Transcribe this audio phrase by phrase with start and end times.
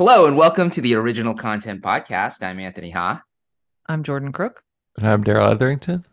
[0.00, 2.42] Hello and welcome to the Original Content Podcast.
[2.42, 3.22] I'm Anthony Ha.
[3.84, 4.64] I'm Jordan Crook.
[4.96, 6.06] And I'm Darrell Etherington.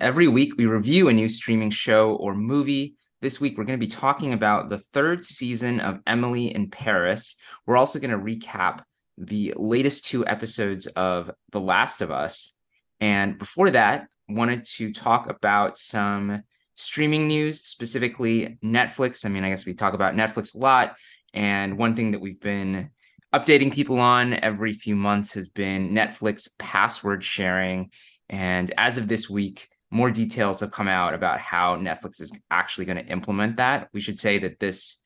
[0.00, 2.96] Every week we review a new streaming show or movie.
[3.20, 7.36] This week we're going to be talking about the third season of Emily in Paris.
[7.66, 8.80] We're also going to recap
[9.18, 12.54] the latest two episodes of The Last of Us.
[12.98, 16.44] And before that, wanted to talk about some
[16.76, 19.26] streaming news, specifically Netflix.
[19.26, 20.96] I mean, I guess we talk about Netflix a lot.
[21.34, 22.88] And one thing that we've been
[23.34, 27.90] updating people on every few months has been Netflix password sharing.
[28.28, 32.84] And as of this week, more details have come out about how Netflix is actually
[32.86, 33.88] going to implement that.
[33.92, 34.96] We should say that this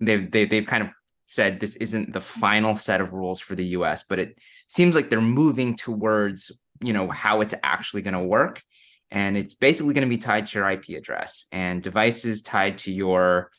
[0.00, 0.90] they've they, have they have kind of
[1.24, 5.10] said this isn't the final set of rules for the US, but it seems like
[5.10, 8.62] they're moving towards, you know, how it's actually going to work.
[9.10, 12.92] And it's basically going to be tied to your IP address and devices tied to
[12.92, 13.50] your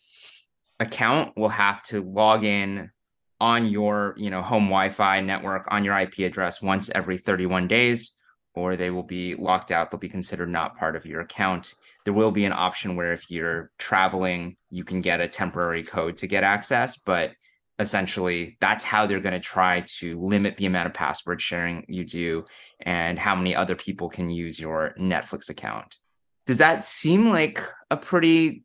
[0.80, 2.92] account will have to log in
[3.40, 8.16] on your, you know, home Wi-Fi network on your IP address once every 31 days
[8.56, 9.92] or they will be locked out.
[9.92, 11.76] They'll be considered not part of your account.
[12.06, 16.18] There will be an option where if you're traveling, you can get a temporary code
[16.18, 17.32] to get access, but
[17.78, 22.06] essentially that's how they're going to try to limit the amount of password sharing you
[22.06, 22.46] do
[22.80, 25.98] and how many other people can use your Netflix account.
[26.46, 27.60] Does that seem like
[27.92, 28.64] a pretty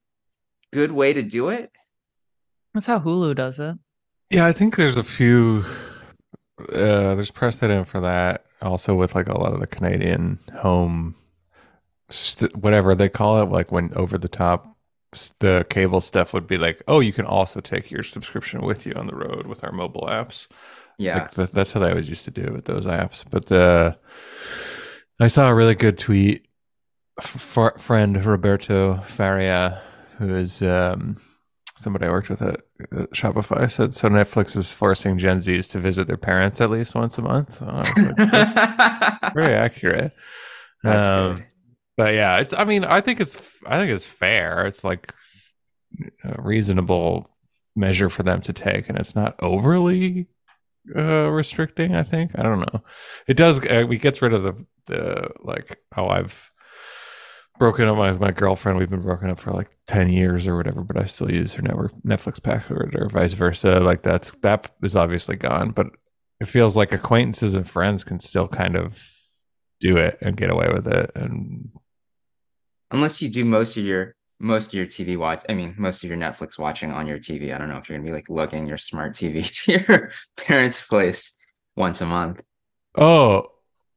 [0.72, 1.72] good way to do it?
[2.74, 3.76] That's how Hulu does it.
[4.30, 5.64] Yeah, I think there's a few
[6.60, 11.14] uh there's precedent for that also with like a lot of the Canadian home
[12.10, 14.76] st- whatever they call it like when over the top
[15.38, 18.92] the cable stuff would be like oh you can also take your subscription with you
[18.92, 20.46] on the road with our mobile apps.
[20.98, 21.18] Yeah.
[21.20, 23.24] Like the, that's how they always used to do with those apps.
[23.28, 23.98] But the
[25.18, 26.46] i saw a really good tweet
[27.18, 29.82] f- friend roberto faria
[30.18, 31.20] who is um
[31.80, 32.60] somebody I worked with at,
[33.14, 37.18] Shopify said so Netflix is forcing Gen Zs to visit their parents at least once
[37.18, 37.60] a month.
[37.60, 40.12] Like, very accurate.
[40.82, 41.46] That's um, good.
[41.96, 43.36] But yeah, it's I mean, I think it's
[43.66, 44.66] I think it's fair.
[44.66, 45.14] It's like
[46.24, 47.30] a reasonable
[47.76, 50.28] measure for them to take and it's not overly
[50.96, 52.38] uh restricting, I think.
[52.38, 52.82] I don't know.
[53.26, 56.50] It does uh, it gets rid of the the like oh I've
[57.60, 58.78] broken up with my girlfriend.
[58.78, 61.62] We've been broken up for like ten years or whatever, but I still use her
[61.62, 63.78] network Netflix password or vice versa.
[63.78, 65.88] Like that's that is obviously gone, but
[66.40, 69.06] it feels like acquaintances and friends can still kind of
[69.78, 71.12] do it and get away with it.
[71.14, 71.70] And
[72.90, 76.08] unless you do most of your most of your TV watch, I mean, most of
[76.08, 77.54] your Netflix watching on your TV.
[77.54, 80.80] I don't know if you're gonna be like lugging your smart TV to your parents'
[80.80, 81.36] place
[81.76, 82.40] once a month.
[82.94, 83.48] Oh,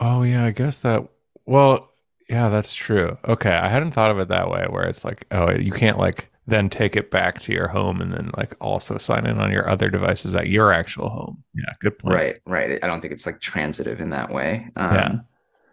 [0.02, 1.08] oh yeah, I guess that.
[1.46, 1.93] Well,
[2.30, 3.18] yeah, that's true.
[3.26, 6.30] Okay, I hadn't thought of it that way where it's like, oh, you can't like
[6.46, 9.70] then take it back to your home and then like also sign in on your
[9.70, 11.44] other devices at your actual home.
[11.56, 12.16] Yeah, good point.
[12.16, 12.84] Right, right.
[12.84, 14.68] I don't think it's like transitive in that way.
[14.76, 15.16] Um, yeah.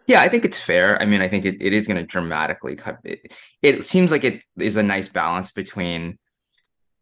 [0.07, 1.01] Yeah, I think it's fair.
[1.01, 3.33] I mean, I think it, it is going to dramatically cut it.
[3.63, 6.19] It seems like it is a nice balance between,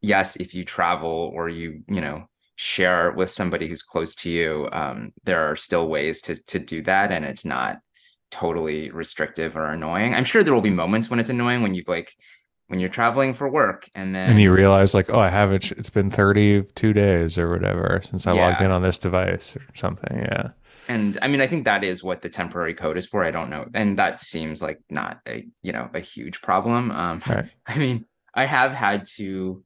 [0.02, 2.26] yes, if you travel or you, you know,
[2.56, 6.82] share with somebody who's close to you, um, there are still ways to to do
[6.82, 7.78] that, and it's not
[8.30, 10.14] totally restrictive or annoying.
[10.14, 12.12] I'm sure there will be moments when it's annoying when you've like
[12.68, 15.90] when you're traveling for work and then and you realize like oh I haven't it's
[15.90, 18.46] been 32 days or whatever since I yeah.
[18.46, 20.18] logged in on this device or something.
[20.18, 20.50] Yeah.
[20.86, 23.24] And I mean I think that is what the temporary code is for.
[23.24, 23.66] I don't know.
[23.74, 26.90] And that seems like not a you know a huge problem.
[26.90, 27.46] Um right.
[27.66, 29.64] I mean I have had to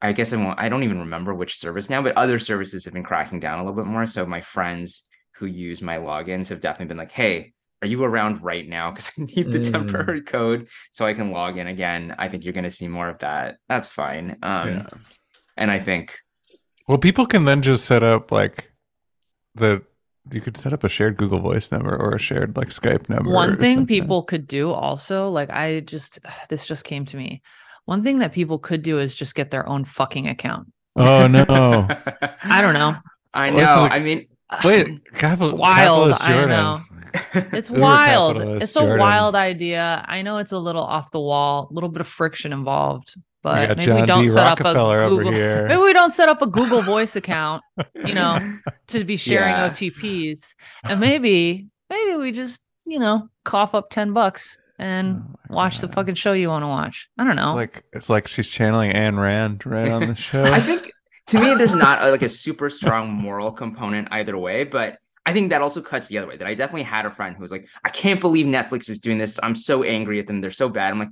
[0.00, 2.94] I guess I won't I don't even remember which service now, but other services have
[2.94, 4.06] been cracking down a little bit more.
[4.06, 5.02] So my friends
[5.38, 7.52] who use my logins have definitely been like, hey,
[7.82, 8.90] are you around right now?
[8.90, 9.70] Because I need the mm.
[9.70, 12.14] temporary code so I can log in again.
[12.18, 13.56] I think you're going to see more of that.
[13.68, 14.36] That's fine.
[14.42, 14.86] Um, yeah.
[15.56, 16.18] And I think.
[16.86, 18.72] Well, people can then just set up like
[19.54, 19.82] the.
[20.30, 23.30] You could set up a shared Google Voice number or a shared like Skype number.
[23.30, 26.18] One thing people could do also, like I just,
[26.50, 27.40] this just came to me.
[27.86, 30.70] One thing that people could do is just get their own fucking account.
[30.96, 31.44] Oh no!
[32.42, 32.94] I don't know.
[33.32, 33.82] I know.
[33.82, 34.26] Like, I mean,
[34.64, 36.12] wait, um, capital, wild.
[36.20, 36.82] I know.
[37.52, 38.36] It's wild.
[38.62, 38.98] It's a Jordan.
[38.98, 40.04] wild idea.
[40.06, 43.68] I know it's a little off the wall, a little bit of friction involved, but
[43.70, 44.28] maybe John we don't D.
[44.28, 45.32] set Rockefeller up a Google.
[45.68, 47.62] Maybe we don't set up a Google Voice account,
[47.94, 48.58] you know,
[48.88, 49.70] to be sharing yeah.
[49.70, 50.54] OTPs,
[50.84, 55.82] and maybe maybe we just you know cough up ten bucks and oh watch God.
[55.82, 57.08] the fucking show you want to watch.
[57.18, 57.50] I don't know.
[57.50, 60.42] It's like it's like she's channeling Ayn Rand right on the show.
[60.42, 60.90] I think
[61.28, 65.32] to me, there's not a, like a super strong moral component either way, but I
[65.32, 66.36] think that also cuts the other way.
[66.36, 69.18] That I definitely had a friend who was like, I can't believe Netflix is doing
[69.18, 69.38] this.
[69.42, 70.40] I'm so angry at them.
[70.40, 70.90] They're so bad.
[70.92, 71.10] I'm like,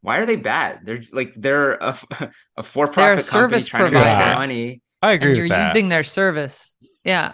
[0.00, 0.80] why are they bad?
[0.84, 1.98] They're like they're a,
[2.56, 4.20] a for-profit company trying provider.
[4.22, 4.82] to make money.
[5.02, 5.74] I agree and with you're that.
[5.74, 6.76] using their service.
[7.04, 7.32] Yeah.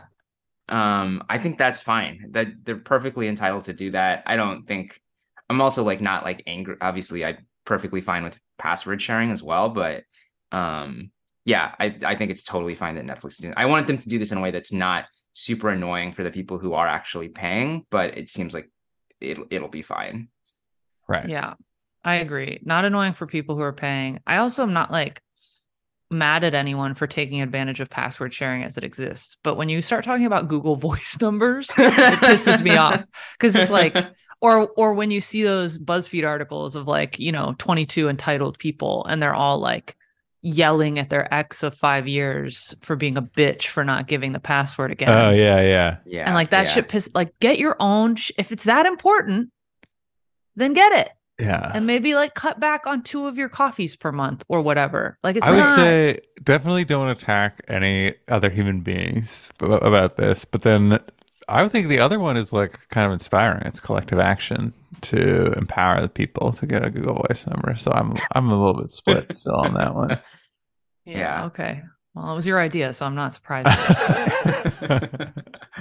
[0.71, 4.99] um i think that's fine that they're perfectly entitled to do that i don't think
[5.51, 7.37] i'm also like not like angry obviously I'm
[7.67, 10.05] perfectly fine with password sharing as well but
[10.53, 11.11] um
[11.45, 14.09] yeah i i think it's totally fine that netflix is doing i wanted them to
[14.09, 17.29] do this in a way that's not super annoying for the people who are actually
[17.29, 18.71] paying but it seems like
[19.21, 20.29] it'll, it'll be fine
[21.09, 21.29] right.
[21.29, 21.55] Yeah.
[22.05, 22.61] I agree.
[22.63, 24.21] Not annoying for people who are paying.
[24.27, 25.23] I also am not like
[26.11, 29.39] mad at anyone for taking advantage of password sharing as it exists.
[29.43, 33.05] But when you start talking about Google voice numbers, it pisses me off
[33.39, 33.97] because it's like
[34.41, 39.07] or or when you see those BuzzFeed articles of like, you know, 22 entitled people
[39.07, 39.97] and they're all like
[40.45, 44.39] yelling at their ex of 5 years for being a bitch for not giving the
[44.39, 45.09] password again.
[45.09, 45.97] Oh yeah, yeah.
[46.05, 46.71] yeah and like that yeah.
[46.71, 49.51] shit piss like get your own sh- if it's that important,
[50.55, 51.11] then get it
[51.41, 51.73] Yeah.
[51.75, 55.19] and maybe like cut back on two of your coffees per month or whatever.
[55.23, 60.45] Like it's I would say definitely don't attack any other human beings about this.
[60.45, 61.01] But then
[61.49, 63.63] I would think the other one is like kind of inspiring.
[63.67, 67.77] It's collective action to empower the people to get a Google Voice number.
[67.77, 70.21] So I'm I'm a little bit split still on that one.
[71.05, 71.45] yeah, Yeah.
[71.47, 71.83] okay.
[72.15, 73.67] Well, it was your idea, so I'm not surprised.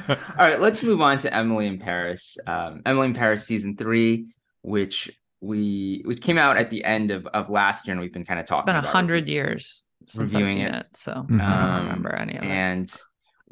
[0.10, 2.38] All right, let's move on to Emily in Paris.
[2.48, 4.34] Um, Emily in Paris season three,
[4.64, 5.12] which
[5.42, 8.40] we which came out at the end of, of last year, and we've been kind
[8.40, 10.74] of talking about it's been a hundred years since I've seen it.
[10.76, 11.40] it, so Mhm.
[11.42, 12.48] I don't remember any of it.
[12.50, 12.94] and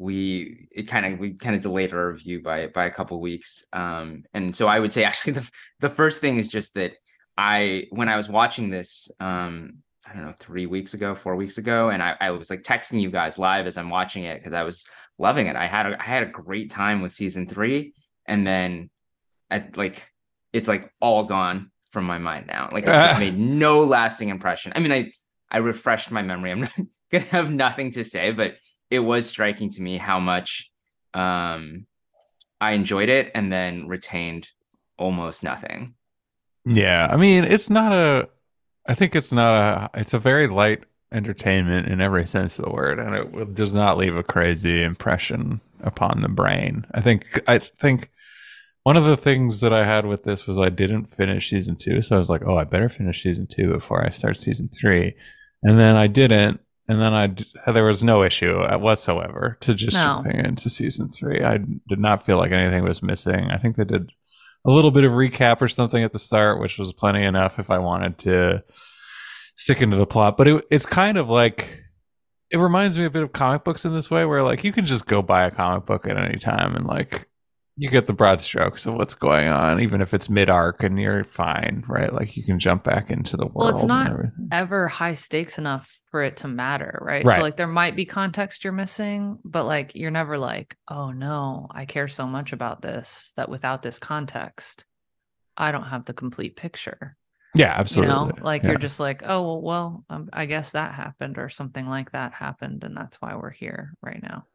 [0.02, 3.64] we it kind of we kind of delayed our review by by a couple weeks
[3.72, 5.50] um and so i would say actually the
[5.80, 6.92] the first thing is just that
[7.38, 11.58] i when i was watching this um i don't know three weeks ago four weeks
[11.58, 14.52] ago and i, I was like texting you guys live as i'm watching it because
[14.52, 14.84] i was
[15.18, 15.56] loving it.
[15.56, 17.94] I had a, i had a great time with season three
[18.26, 18.90] and then
[19.50, 20.06] i like
[20.52, 22.68] it's like all gone from my mind now.
[22.72, 24.72] Like it just made no lasting impression.
[24.74, 25.12] I mean i
[25.50, 26.50] i refreshed my memory.
[26.50, 26.72] I'm not
[27.10, 28.56] gonna have nothing to say but
[28.92, 30.70] it was striking to me how much
[31.14, 31.86] um
[32.60, 34.50] I enjoyed it and then retained
[34.96, 35.94] almost nothing.
[36.64, 38.28] Yeah, I mean, it's not a.
[38.86, 39.90] I think it's not a.
[40.00, 43.98] It's a very light entertainment in every sense of the word, and it does not
[43.98, 46.86] leave a crazy impression upon the brain.
[46.94, 47.26] I think.
[47.48, 48.10] I think
[48.84, 52.00] one of the things that I had with this was I didn't finish season two,
[52.00, 55.14] so I was like, "Oh, I better finish season two before I start season three.
[55.64, 60.22] and then I didn't, and then I there was no issue whatsoever to just No.
[60.24, 61.42] jumping into season three.
[61.42, 63.50] I did not feel like anything was missing.
[63.50, 64.10] I think they did
[64.64, 67.70] a little bit of recap or something at the start, which was plenty enough if
[67.70, 68.62] I wanted to
[69.56, 70.36] stick into the plot.
[70.36, 71.80] But it, it's kind of like
[72.50, 74.84] it reminds me a bit of comic books in this way, where like you can
[74.86, 77.28] just go buy a comic book at any time and like
[77.76, 81.00] you get the broad strokes of what's going on, even if it's mid arc and
[81.00, 82.12] you're fine, right?
[82.12, 83.54] Like you can jump back into the world.
[83.54, 84.12] Well, it's not
[84.50, 87.24] ever high stakes enough for it to matter, right?
[87.24, 87.36] Right.
[87.36, 91.66] So like there might be context you're missing, but like you're never like, oh no,
[91.70, 94.84] I care so much about this that without this context,
[95.56, 97.16] I don't have the complete picture.
[97.54, 98.14] Yeah, absolutely.
[98.14, 98.70] You know, like Yeah.
[98.70, 102.34] you're just like, oh well, well, um, I guess that happened or something like that
[102.34, 104.46] happened, and that's why we're here right now.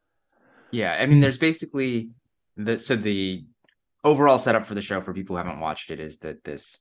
[0.72, 2.10] Yeah, I mean, there's basically
[2.58, 3.46] the so the
[4.04, 6.78] overall setup for the show for people who haven't watched it is that this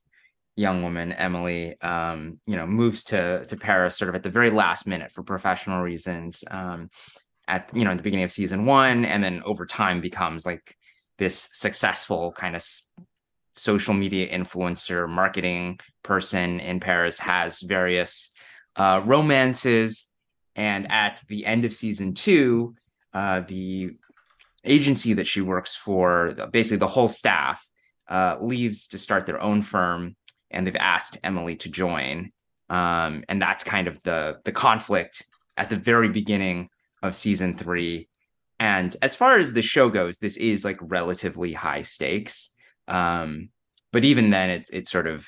[0.56, 4.50] young woman Emily, um, you know, moves to to Paris sort of at the very
[4.50, 6.42] last minute for professional reasons.
[6.50, 6.88] Um,
[7.49, 10.76] at you know at the beginning of season one, and then over time becomes like
[11.18, 12.90] this successful kind of s-
[13.52, 17.18] social media influencer marketing person in Paris.
[17.18, 18.30] Has various
[18.75, 20.06] uh, romances,
[20.56, 22.75] and at the end of season two,
[23.12, 23.92] uh, the
[24.66, 27.66] agency that she works for, basically the whole staff,
[28.08, 30.16] uh, leaves to start their own firm,
[30.50, 32.30] and they've asked Emily to join.
[32.68, 35.25] Um, and that's kind of the the conflict
[35.56, 36.68] at the very beginning
[37.02, 38.08] of season three.
[38.58, 42.50] And as far as the show goes, this is like relatively high stakes.
[42.88, 43.50] Um,
[43.92, 45.26] but even then, it's it's sort of,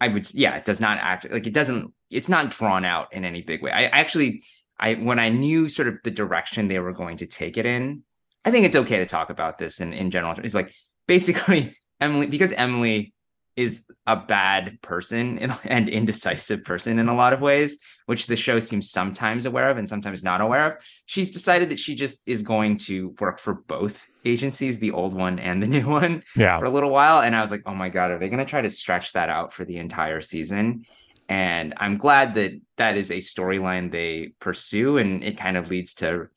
[0.00, 1.92] I would yeah, it does not act like it doesn't.
[2.10, 3.72] It's not drawn out in any big way.
[3.72, 4.42] I actually
[4.78, 8.02] I when I knew sort of the direction they were going to take it in,
[8.44, 10.34] I think it's okay to talk about this in, in general.
[10.38, 10.72] It's like
[11.06, 13.14] basically Emily because Emily
[13.56, 18.60] is a bad person and, indecisive person in a lot of ways, which the show
[18.60, 20.80] seems sometimes aware of and sometimes not aware of.
[21.06, 25.38] She's decided that she just is going to work for both agencies, the old one
[25.38, 26.58] and the new one yeah.
[26.58, 28.44] for a little while and i was like oh my god are they going to
[28.44, 30.84] try to stretch that out for the entire season
[31.28, 35.94] and i'm glad that that is a storyline they pursue and it kind of leads
[35.94, 36.28] to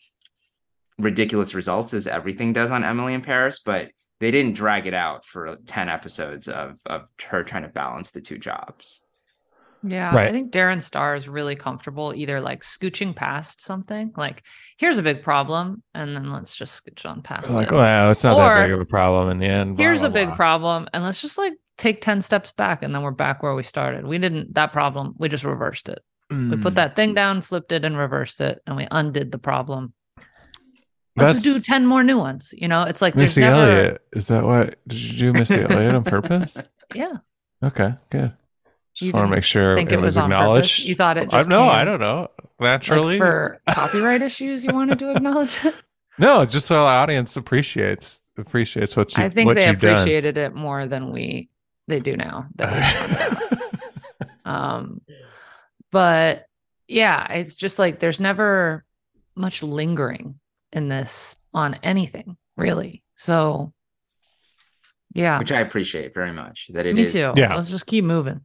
[0.98, 5.24] ridiculous results as everything does on emily in paris but they didn't drag it out
[5.26, 9.02] for 10 episodes of of her trying to balance the two jobs
[9.82, 10.28] Yeah, Right.
[10.28, 14.44] I think Darren Star is really comfortable either like scooching past something, like
[14.78, 17.74] here's a big problem, and then let's just scooch on past Like, it.
[17.74, 19.78] well, it's not that big of a problem in the end.
[19.78, 20.36] blah, here's blah, a big blah.
[20.36, 23.64] problem, and let's just like take 10 steps back, and then we're back where we
[23.64, 24.06] started.
[24.06, 26.00] We didn't that problem, we just reversed it.
[26.30, 26.62] We Mm.
[26.62, 29.94] put that thing down, flipped it, and reversed it, and we undid the problem.
[31.16, 32.54] Let's That's do 10 more new ones.
[32.56, 34.02] You know, it's like there's Missy never, Elliott.
[34.14, 34.72] Is that why?
[34.88, 36.56] Did you do Missy Elliott on purpose?
[36.94, 37.14] yeah.
[37.64, 38.34] Okay, good.
[38.94, 40.78] Just want to make sure think it, it was acknowledged.
[40.78, 40.86] purpose?
[40.86, 42.28] You thought it I, just no, I don't know.
[42.40, 45.74] like, Naturally, for copyright issues, you wanted to acknowledge it.
[46.18, 49.94] no, just so the audience appreciates appreciates what you I think they you've done.
[49.94, 51.50] appreciated it more than we
[51.90, 52.48] they do now.
[52.56, 53.42] That we found
[54.46, 54.46] out.
[54.46, 55.02] um,
[55.92, 56.46] but
[56.88, 58.86] yeah, it's just like there's never
[59.36, 60.40] much lingering
[60.72, 63.04] in this on anything really.
[63.16, 63.74] So
[65.14, 66.70] yeah, which I appreciate very much.
[66.74, 67.34] That it me is too.
[67.36, 67.56] Yeah.
[67.56, 68.42] let's just keep moving.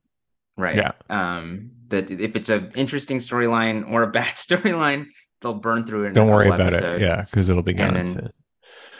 [0.56, 0.76] right.
[0.76, 0.92] Yeah.
[1.10, 5.06] Um, that if it's an interesting storyline or a bad storyline,
[5.42, 6.14] they'll burn through it.
[6.14, 7.00] Don't worry couple about it.
[7.00, 7.94] Yeah, because it'll be gone.
[7.94, 8.30] then-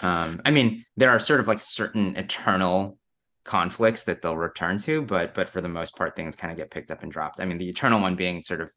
[0.02, 2.98] Um, I mean, there are sort of like certain eternal
[3.44, 6.70] conflicts that they'll return to, but but for the most part, things kind of get
[6.70, 7.40] picked up and dropped.
[7.40, 8.70] I mean, the eternal one being sort of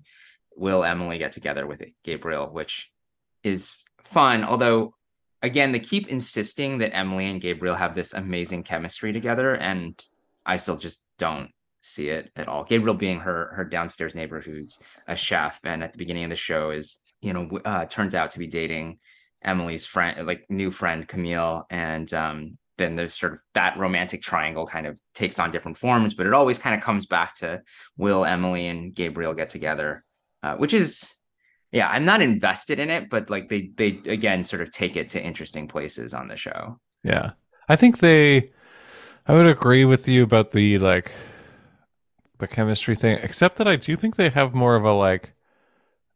[0.56, 2.92] will Emily get together with Gabriel, which
[3.44, 4.94] is fun, although
[5.42, 10.00] again, they keep insisting that Emily and Gabriel have this amazing chemistry together, and
[10.46, 12.64] I still just don't see it at all.
[12.64, 16.36] Gabriel being her her downstairs neighbor who's a chef, and at the beginning of the
[16.36, 19.00] show is you know uh, turns out to be dating
[19.44, 24.66] Emily's friend, like new friend Camille, and um, then there's sort of that romantic triangle
[24.66, 27.62] kind of takes on different forms, but it always kind of comes back to
[27.98, 30.04] will Emily and Gabriel get together,
[30.44, 31.16] uh, which is
[31.72, 35.10] yeah, I'm not invested in it, but like they they again sort of take it
[35.10, 36.80] to interesting places on the show.
[37.04, 37.32] Yeah.
[37.70, 38.52] I think they
[39.28, 41.12] I would agree with you about the like
[42.38, 45.34] the chemistry thing, except that I do think they have more of a like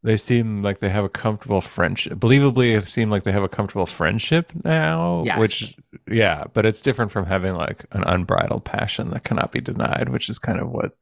[0.02, 2.14] they seem like they have a comfortable friendship.
[2.18, 5.22] Believably it seem like they have a comfortable friendship now.
[5.24, 5.38] Yes.
[5.38, 5.76] Which
[6.10, 10.28] yeah, but it's different from having like an unbridled passion that cannot be denied, which
[10.28, 10.92] is kind of what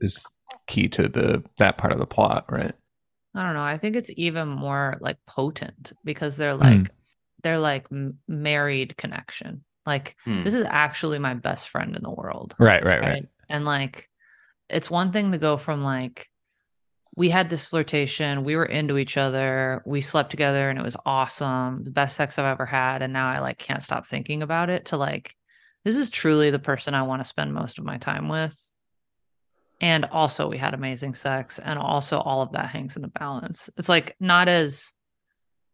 [0.00, 0.24] is
[0.66, 2.72] key to the that part of the plot, right?
[3.34, 3.62] I don't know.
[3.64, 6.62] I think it's even more like potent because they're Hmm.
[6.62, 6.90] like
[7.42, 7.86] they're like
[8.26, 9.64] married connection.
[9.86, 10.44] Like Hmm.
[10.44, 12.54] this is actually my best friend in the world.
[12.58, 13.08] Right, right, right.
[13.10, 13.26] right?
[13.48, 14.08] And like,
[14.68, 16.28] it's one thing to go from like,
[17.18, 20.96] we had this flirtation, we were into each other, we slept together, and it was
[21.04, 24.70] awesome, the best sex I've ever had, and now I like can't stop thinking about
[24.70, 24.84] it.
[24.86, 25.34] To like,
[25.84, 28.56] this is truly the person I want to spend most of my time with.
[29.80, 33.68] And also, we had amazing sex, and also all of that hangs in the balance.
[33.76, 34.94] It's like not as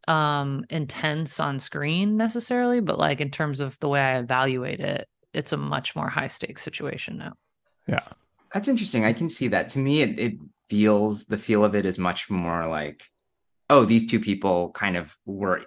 [0.08, 5.08] um intense on screen necessarily but like in terms of the way i evaluate it
[5.32, 7.32] it's a much more high stakes situation now
[7.86, 8.02] Yeah.
[8.54, 9.04] That's interesting.
[9.04, 9.68] I can see that.
[9.70, 10.32] To me, it, it
[10.68, 13.04] feels the feel of it is much more like,
[13.70, 15.62] oh, these two people kind of were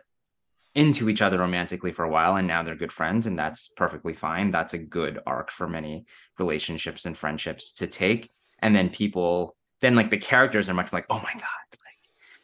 [0.75, 4.13] into each other romantically for a while and now they're good friends and that's perfectly
[4.13, 4.51] fine.
[4.51, 6.06] That's a good arc for many
[6.38, 8.30] relationships and friendships to take.
[8.60, 11.67] And then people then like the characters are much like, oh my God.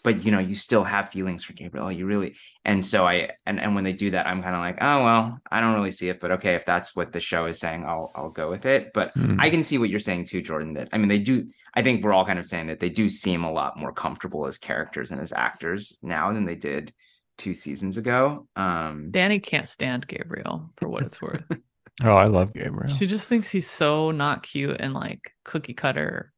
[0.06, 1.92] Like, but you know, you still have feelings for Gabriel.
[1.92, 4.78] You really and so I and, and when they do that, I'm kind of like,
[4.82, 6.20] oh well, I don't really see it.
[6.20, 8.92] But okay, if that's what the show is saying, I'll I'll go with it.
[8.94, 9.38] But Hmm.
[9.40, 10.74] I can see what you're saying too, Jordan.
[10.74, 11.46] That I mean, they do.
[11.74, 14.46] I think we're all kind of saying that they do seem a lot more comfortable
[14.46, 16.94] as characters and as actors now than they did
[17.38, 18.48] two seasons ago.
[18.56, 21.44] Um, danny can't stand gabriel for what it's worth
[22.04, 22.94] Oh, I love Gabriel.
[22.94, 26.32] she just thinks he's so not cute and like cookie cutter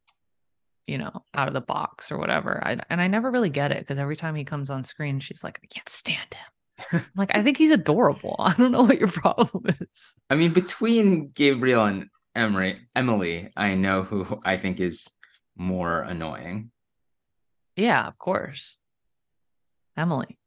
[0.88, 3.80] you know out of the box or whatever I, and i never really get it
[3.80, 7.32] because every time he comes on screen she's like i can't stand him I'm like
[7.34, 11.86] i think he's adorable i don't know what your problem is I mean, between Gabriel
[11.86, 15.08] and Emery, Emily, I know who I think is
[15.56, 16.72] more annoying.
[17.76, 18.78] yeah of course
[19.96, 20.38] emily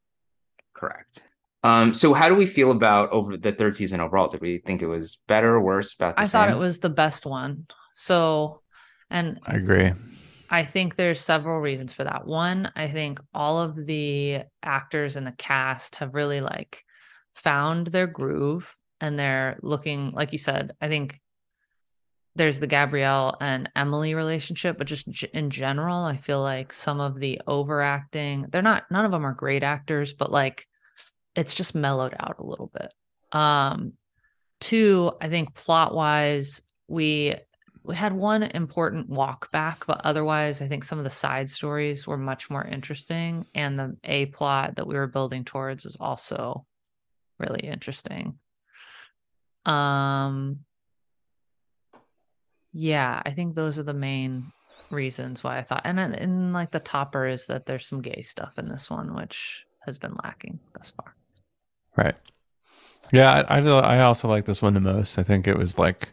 [0.79, 1.23] Correct.
[1.63, 4.29] Um, so how do we feel about over the third season overall?
[4.29, 5.93] Did we think it was better, or worse?
[5.93, 7.65] About the I thought it was the best one.
[7.93, 8.61] So,
[9.09, 9.91] and I agree.
[10.49, 12.25] I think there's several reasons for that.
[12.25, 16.83] One, I think all of the actors and the cast have really like
[17.33, 21.19] found their groove and they're looking, like you said, I think
[22.35, 26.99] there's the Gabriel and Emily relationship, but just g- in general, I feel like some
[26.99, 30.65] of the overacting, they're not, none of them are great actors, but like
[31.35, 32.91] it's just mellowed out a little bit.
[33.31, 33.93] Um,
[34.59, 37.35] two, I think plot wise, we
[37.89, 42.05] we had one important walk back, but otherwise, I think some of the side stories
[42.05, 46.67] were much more interesting, and the a plot that we were building towards is also
[47.39, 48.37] really interesting.
[49.65, 50.59] Um,
[52.73, 54.43] yeah, I think those are the main
[54.91, 58.59] reasons why I thought, and and like the topper is that there's some gay stuff
[58.59, 61.15] in this one, which has been lacking thus far.
[61.97, 62.15] Right.
[63.11, 65.17] Yeah, I, I I also like this one the most.
[65.17, 66.09] I think it was like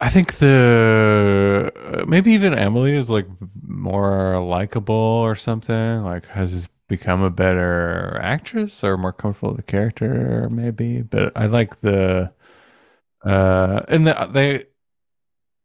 [0.00, 1.72] I think the
[2.06, 3.26] maybe even Emily is like
[3.62, 6.02] more likable or something.
[6.02, 11.02] Like has become a better actress or more comfortable with the character, maybe.
[11.02, 12.32] But I like the
[13.24, 14.66] uh and the, they.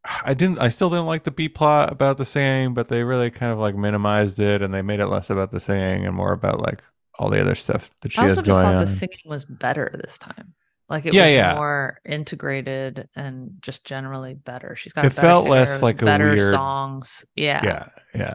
[0.03, 0.57] I didn't.
[0.59, 3.59] I still didn't like the B plot about the singing, but they really kind of
[3.59, 6.81] like minimized it, and they made it less about the singing and more about like
[7.19, 8.79] all the other stuff that she I has also going just thought on.
[8.79, 10.55] the singing was better this time.
[10.91, 11.55] Like it Yeah, was yeah.
[11.55, 14.75] more integrated and just generally better.
[14.75, 17.25] She's got It a better felt singer, less like a better weird- songs.
[17.35, 17.61] Yeah.
[17.63, 18.33] yeah, yeah,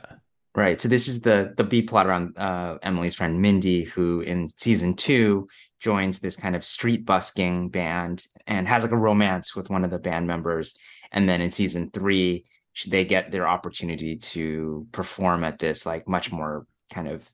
[0.54, 0.80] Right.
[0.80, 4.94] So this is the the B plot around uh, Emily's friend Mindy, who in season
[4.94, 5.46] two
[5.80, 9.90] joins this kind of street busking band and has like a romance with one of
[9.90, 10.74] the band members.
[11.12, 16.08] And then in season three, sh- they get their opportunity to perform at this like
[16.08, 17.30] much more kind of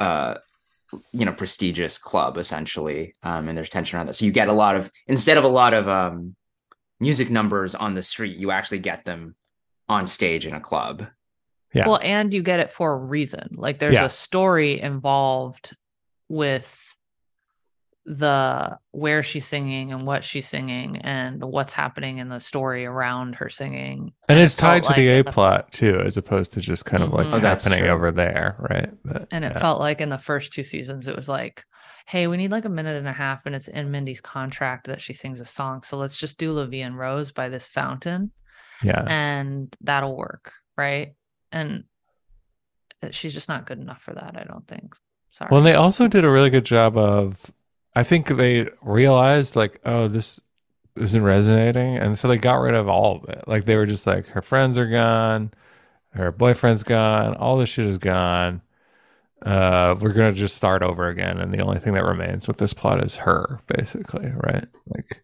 [0.00, 0.34] uh
[1.12, 4.52] you know prestigious club essentially um and there's tension around that so you get a
[4.52, 6.34] lot of instead of a lot of um
[7.00, 9.34] music numbers on the street you actually get them
[9.88, 11.06] on stage in a club
[11.72, 11.88] Yeah.
[11.88, 13.48] Well, and you get it for a reason.
[13.52, 14.04] Like there's Yeah.
[14.04, 15.76] a story involved
[16.28, 16.93] with
[18.06, 23.36] the where she's singing and what she's singing and what's happening in the story around
[23.36, 24.12] her singing.
[24.28, 27.02] and it it's tied to the A the- plot too, as opposed to just kind
[27.02, 27.32] of like Mhm.
[27.34, 28.90] Oh, happening over there, right?
[29.04, 29.58] But, And it yeah.
[29.58, 31.64] felt like in the first two seasons, it was like,
[32.06, 35.00] hey, we need like a minute and a half, and it's in Mindy's contract that
[35.00, 35.82] she sings a song.
[35.82, 38.32] So let's just do La Vie en Rose by this fountain,
[38.82, 41.14] yeah, and that'll work, right?
[41.52, 41.84] And
[43.12, 44.94] she's just not good enough for that, I don't think.
[45.30, 45.48] Sorry.
[45.50, 47.50] Well, and they also did a really good job of.
[47.96, 50.40] I think they realized like, oh, this
[50.96, 53.44] isn't resonating, and so they got rid of all of it.
[53.46, 55.52] Like they were just like, her friends are gone,
[56.10, 58.62] her boyfriend's gone, all this shit is gone.
[59.42, 62.72] Uh, we're gonna just start over again, and the only thing that remains with this
[62.72, 64.66] plot is her, basically, right?
[64.86, 65.22] Like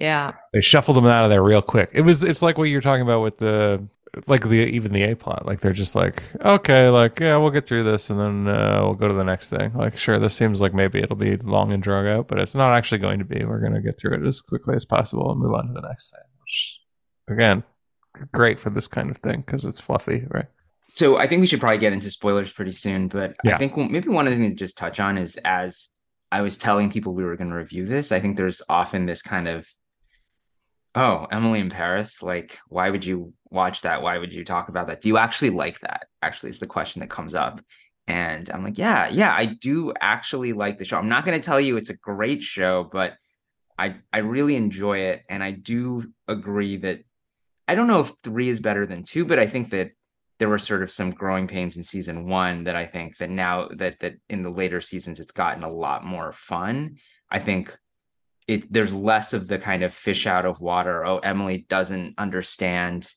[0.00, 0.32] yeah.
[0.52, 1.90] they shuffled them out of there real quick.
[1.92, 3.86] It was it's like what you're talking about with the
[4.26, 5.46] like the even the A plot.
[5.46, 8.94] Like they're just like, okay, like yeah, we'll get through this and then uh, we'll
[8.94, 9.72] go to the next thing.
[9.74, 12.74] Like sure, this seems like maybe it'll be long and drug out, but it's not
[12.76, 13.44] actually going to be.
[13.44, 16.10] We're gonna get through it as quickly as possible and move on to the next
[16.10, 16.24] thing.
[16.40, 16.80] Which
[17.28, 17.62] again,
[18.32, 20.46] great for this kind of thing because it's fluffy, right?
[20.94, 23.54] so I think we should probably get into spoilers pretty soon, but Yeah.
[23.54, 25.88] I think maybe one of the things to just touch on is as
[26.30, 29.22] I was telling people we were going to review this, I think there's often this
[29.22, 29.66] kind of,
[30.94, 34.02] oh, Emily in Paris, like, why would you watch that?
[34.02, 35.00] Why would you talk about that?
[35.00, 36.06] Do you actually like that?
[36.20, 37.60] Actually, is the question that comes up.
[38.06, 40.98] And I'm like, yeah, yeah, I do actually like the show.
[40.98, 43.14] I'm not going to tell you it's a great show, but
[43.78, 47.00] I I really enjoy it, and I do agree that
[47.66, 49.92] I don't know if three is better than two, but I think that
[50.38, 53.68] there were sort of some growing pains in season one that I think that now
[53.76, 56.96] that that in the later seasons it's gotten a lot more fun.
[57.30, 57.76] I think
[58.48, 61.04] it there's less of the kind of fish out of water.
[61.04, 63.10] Oh, Emily doesn't understand,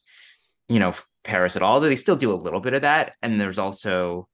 [0.69, 1.79] you know, Paris at all.
[1.79, 4.27] Though they still do a little bit of that, and there's also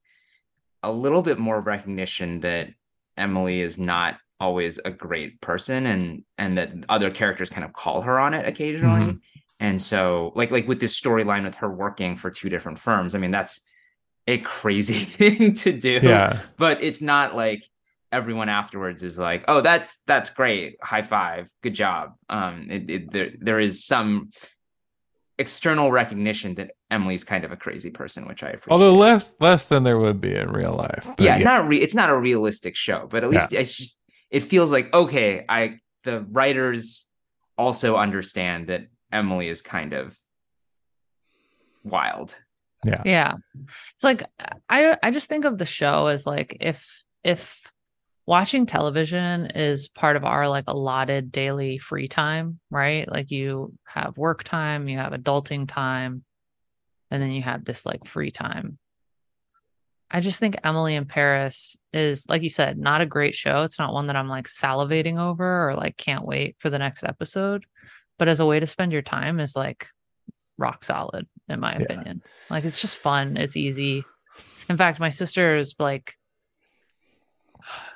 [0.84, 2.70] a little bit more recognition that
[3.18, 8.02] Emily is not always a great person, and and that other characters kind of call
[8.02, 9.02] her on it occasionally.
[9.02, 9.18] Mm-hmm.
[9.62, 13.20] And so, like, like with this storyline with her working for two different firms, I
[13.20, 13.62] mean, that's
[14.28, 16.00] a crazy thing to do.
[16.02, 17.70] Yeah, But it's not like
[18.12, 23.12] everyone afterwards is like, "Oh, that's that's great, high five, good job." Um, it, it,
[23.12, 24.32] there there is some
[25.38, 28.72] external recognition that Emily's kind of a crazy person, which I appreciate.
[28.74, 31.08] although less less than there would be in real life.
[31.18, 33.40] But yeah, not re- it's not a realistic show, but at Yeah.
[33.40, 37.06] least it's just it feels like okay, I the writers
[37.58, 40.16] also understand that Emily is kind of
[41.84, 42.36] wild.
[42.86, 43.02] Yeah.
[43.06, 43.34] Yeah.
[43.96, 44.24] It's like
[44.70, 47.61] I I just think of the show as like if if
[48.26, 53.10] watching television is part of our like allotted daily free time, right?
[53.10, 56.24] Like you have work time, you have adulting time,
[57.10, 58.78] and then you have this like free time.
[60.14, 63.64] I just think Emily in Paris is like you said, not a great show.
[63.64, 67.04] It's not one that I'm like salivating over or like can't wait for the next
[67.04, 67.66] episode.
[68.20, 69.88] But as a way to spend your time is like
[70.58, 71.84] rock solid in my Yeah.
[71.84, 72.22] opinion.
[72.50, 73.38] Like it's just fun.
[73.38, 74.04] It's easy.
[74.70, 76.16] In fact, my sister is like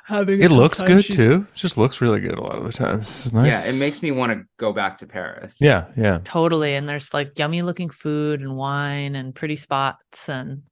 [0.05, 0.39] having.
[0.41, 0.87] it tough looks time.
[0.87, 1.47] good She's- too.
[1.51, 3.25] It just looks really good a lot of the times.
[3.25, 3.51] It's nice.
[3.65, 5.57] Yeah, it makes me want to go back to Paris.
[5.61, 6.19] Yeah, yeah.
[6.23, 6.75] Totally.
[6.75, 10.29] And there's like yummy looking food and wine and pretty spots.
[10.29, 10.63] And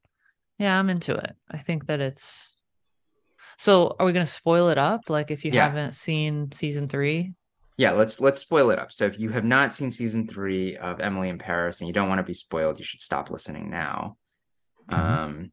[0.60, 1.36] yeah, I'm into it.
[1.52, 2.56] I think that it's.
[3.58, 5.10] So are we going to spoil it up?
[5.10, 5.66] Like if you Yeah.
[5.68, 7.34] haven't seen season three?
[7.76, 8.92] yeah, let's let's spoil it up.
[8.92, 12.08] So if you have not seen season three of Emily in Paris and you don't
[12.08, 14.16] want to be spoiled, you should stop listening now.
[14.92, 14.98] Mhm.
[15.00, 15.52] Um,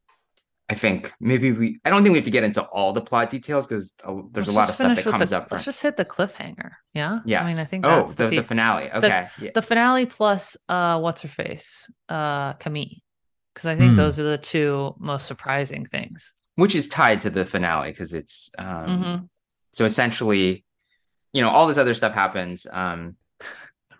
[0.70, 1.80] I think maybe we.
[1.84, 3.94] I don't think we have to get into all the plot details because
[4.32, 5.48] there's Let's a lot of stuff that comes the- up.
[5.50, 6.70] Let's just hit the cliffhanger.
[6.94, 7.18] Yeah.
[7.24, 7.42] Yeah.
[7.42, 8.46] I mean, I think oh, that's the, the, piece.
[8.46, 8.90] finale.
[8.92, 9.26] Okay.
[9.40, 9.50] yeah.
[9.52, 12.86] the finale plus uh what's her face uh camille
[13.52, 13.96] because i think Hmm.
[13.96, 18.50] those are the two most surprising things Which is tied to the finale because it's
[18.56, 19.28] um, Mhm.
[19.72, 20.64] so essentially,
[21.32, 23.16] you know, all this other stuff happens, um,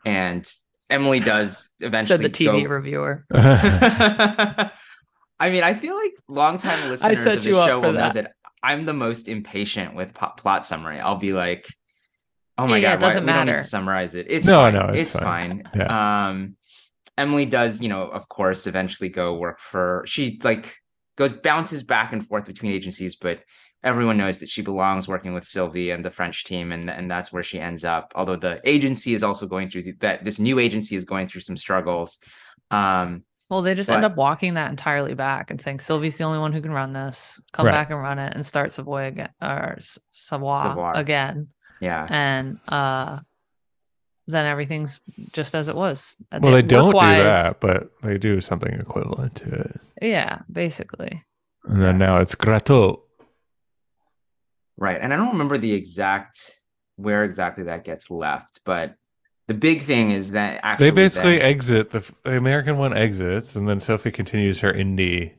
[0.05, 0.49] and
[0.89, 3.25] Emily does eventually said the tv go- reviewer
[5.41, 8.15] I mean, I feel like longtime listeners set of the show for will know that.
[8.15, 11.01] that I'm the most impatient with po- plot summary.
[11.01, 11.67] I'll be like,
[12.59, 13.63] "Oh my Yeah, yeah, god, it doesn't we don't need matter.
[13.63, 14.75] to summarize it." It's No, fine.
[14.75, 15.65] no, it's, it's fine.
[15.75, 15.91] fine.
[15.91, 16.57] Um,
[17.17, 20.05] Emily does, you know, of course, eventually go work for.
[20.07, 20.77] She like
[21.17, 23.41] goes bounces back and forth between agencies, but
[23.83, 27.33] everyone knows that she belongs working with Sylvie and the French team, and and that's
[27.33, 28.13] where she ends up.
[28.15, 31.57] Although the agency is also going through that, this new agency is going through some
[31.57, 32.19] struggles.
[32.71, 36.39] Um, well they just end up walking that entirely back and saying sylvie's the only
[36.39, 37.73] one who can run this come Right.
[37.73, 40.95] back and run it and start savoy again or S- savoy Savoir.
[40.97, 41.49] again
[41.81, 42.07] yeah.
[42.09, 43.19] and uh
[44.27, 45.01] then everything's
[45.33, 49.47] just as it was well, they don't do that, but they do something equivalent to
[49.53, 49.81] it.
[50.01, 51.23] yeah basically
[51.65, 52.09] And then Yes.
[52.09, 53.03] now it's Grateau.
[54.77, 54.99] Right.
[55.01, 56.53] And I don't remember the exact
[56.97, 58.95] where exactly that gets left, but
[59.51, 63.57] the big thing is that actually They basically then- exit the, the American one exits,
[63.57, 65.33] and then Sylvie continues her indie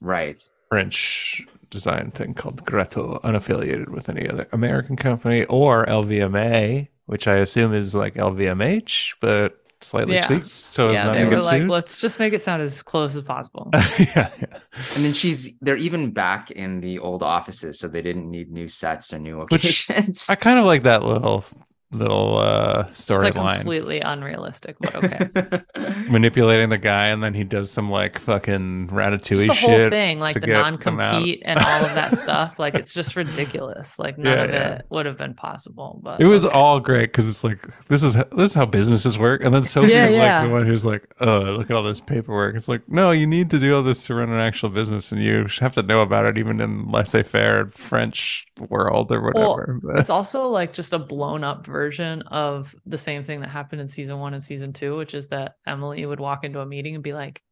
[0.00, 0.38] right.
[0.68, 7.36] French design thing called Grateau, unaffiliated with any other American company or LVMA, which I
[7.38, 10.26] assume is like LVMH, but slightly Yeah.
[10.26, 11.68] tweaked so as yeah not they were like sued.
[11.68, 14.58] let's just make it sound as close as possible yeah, yeah.
[14.94, 18.68] And then she's they're even back in the old offices, so they didn't need new
[18.68, 19.88] sets or new Which-
[20.28, 21.44] I kind of like that little
[21.92, 23.54] little uh it's like storyline.
[23.56, 25.62] completely unrealistic but okay
[26.10, 30.18] Manipulating the guy, and then he does some like fucking ratatouille just the whole thing
[30.18, 30.70] like the get them out.
[30.82, 34.74] non-compete and all of that stuff like it's just ridiculous like none Yeah, of yeah.
[34.76, 36.54] it would have been possible but It was okay.
[36.54, 39.92] all great because it's like this is this is how businesses work, and then Sylvie's
[39.92, 43.10] Yeah, like the one who's like, "Oh, look at all this paperwork." It's like, no,
[43.12, 45.82] you need to do all this to run an actual business, and you have to
[45.82, 49.80] know about it, even in laissez-faire French world or Well, whatever.
[49.98, 51.85] it's also like just a blown up version
[52.22, 55.54] of the same thing that happened in season one and season two, which is that
[55.66, 57.42] Emily would walk into a meeting and be like,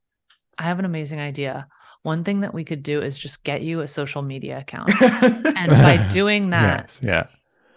[0.58, 1.66] I have an amazing idea.
[2.02, 4.90] One thing that we could do is just get you a social media account.
[5.02, 7.26] and by doing that, yes, yeah.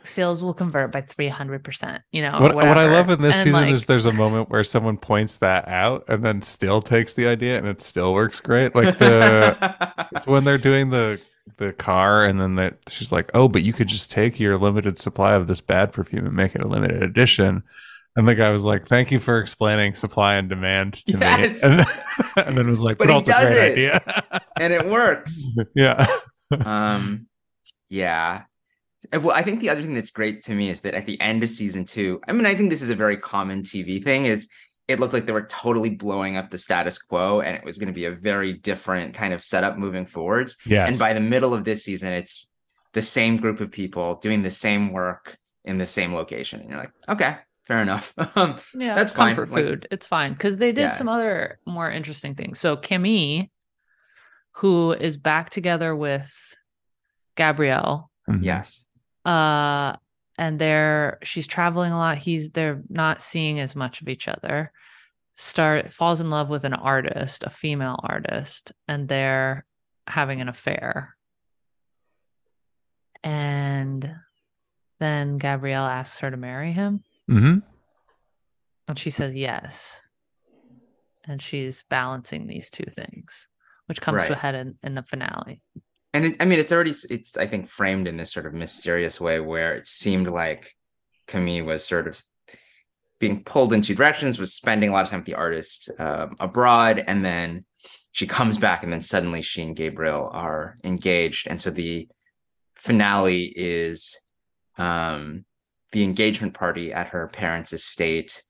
[0.07, 2.39] Sales will convert by 300%, you know.
[2.39, 4.97] What, what I love in this And, season like, is there's a moment where someone
[4.97, 8.73] points that out and then still takes the idea and it still works great.
[8.75, 11.19] Like the it's when they're doing the
[11.57, 14.97] the car and then that she's like, "Oh, but you could just take your limited
[14.97, 17.63] supply of this bad perfume and make it a limited edition."
[18.15, 21.63] And the guy was like, "Thank you for explaining supply and demand to Yes.
[21.63, 21.85] me." And,
[22.47, 23.93] and then was like, But "But, he does great it.
[24.01, 25.49] idea." and it works.
[25.75, 26.07] yeah.
[26.65, 27.27] um
[27.89, 28.43] yeah
[29.13, 31.43] well i think the other thing that's great to me is that at the end
[31.43, 34.47] of season two i mean i think this is a very common tv thing is
[34.87, 37.87] it looked like they were totally blowing up the status quo and it was going
[37.87, 40.87] to be a very different kind of setup moving forwards Yes.
[40.89, 42.49] and by the middle of this season it's
[42.93, 46.79] the same group of people doing the same work in the same location and you're
[46.79, 49.87] like okay fair enough um Yeah, That's it's fine, comfort like- food.
[49.91, 50.91] It's fine because they did Yeah.
[50.93, 52.59] some other more interesting things.
[52.61, 53.47] So Camille,
[54.53, 56.31] who is back together with
[57.35, 58.39] Gabriel, Mhm.
[58.43, 58.85] yes
[59.27, 59.97] uh,
[60.37, 62.17] and they're she's traveling a lot.
[62.17, 64.71] He's they're not seeing as much of each other.
[65.35, 69.65] Start falls in love with an artist, a female artist, and they're
[70.07, 71.15] having an affair.
[73.23, 74.15] And
[74.99, 77.03] then Gabriel asks her to marry him.
[77.29, 77.59] mm-hmm.
[78.87, 80.07] And she says yes.
[81.27, 83.49] And she's balancing these two things,
[83.87, 85.61] which comes to a head in, in the finale.
[86.17, 89.21] And it, I mean, it's already it's I think framed in this sort of mysterious
[89.21, 90.73] way where it seemed like
[91.27, 92.19] Camille was sort of
[93.19, 96.35] being pulled in two directions, was spending a lot of time with the artist um,
[96.39, 97.65] abroad, and then
[98.13, 102.07] she comes back, and then suddenly she and Gabriel are engaged, and so the
[102.75, 104.17] finale is
[104.79, 105.45] um,
[105.91, 108.41] the engagement party at her parents' estate.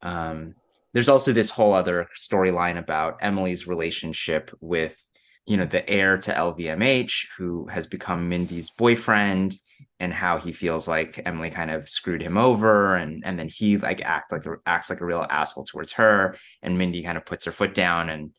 [0.00, 0.54] Um,
[0.92, 4.96] there's also this whole other storyline about Emily's relationship with
[5.46, 9.56] you know the heir to LVMH who has become Mindy's boyfriend
[10.00, 13.78] and how he feels like Emily kind of screwed him over and and then he
[13.78, 17.44] like act like acts like a real asshole towards her and Mindy kind of puts
[17.44, 18.32] her foot down and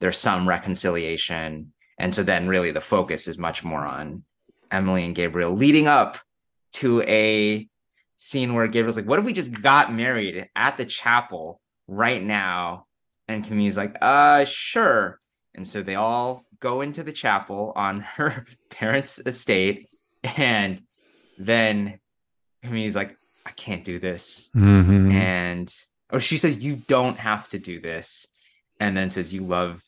[0.00, 4.24] there's some reconciliation and so then really the focus is much more on
[4.70, 6.18] Emily and Gabriel leading up
[6.74, 7.68] to a
[8.16, 12.86] scene where Gabriel's like, "What if we just got married at the chapel right now?"
[13.28, 15.20] And Camille's like, "Uh, sure."
[15.54, 19.86] And so they all go into the chapel on her parents' estate,
[20.36, 20.80] and
[21.38, 21.98] then
[22.62, 25.12] Camille's like, "I can't do this," Mhm.
[25.12, 25.74] and
[26.12, 28.26] or she says, "You don't have to do this,"
[28.80, 29.82] and then says, "You love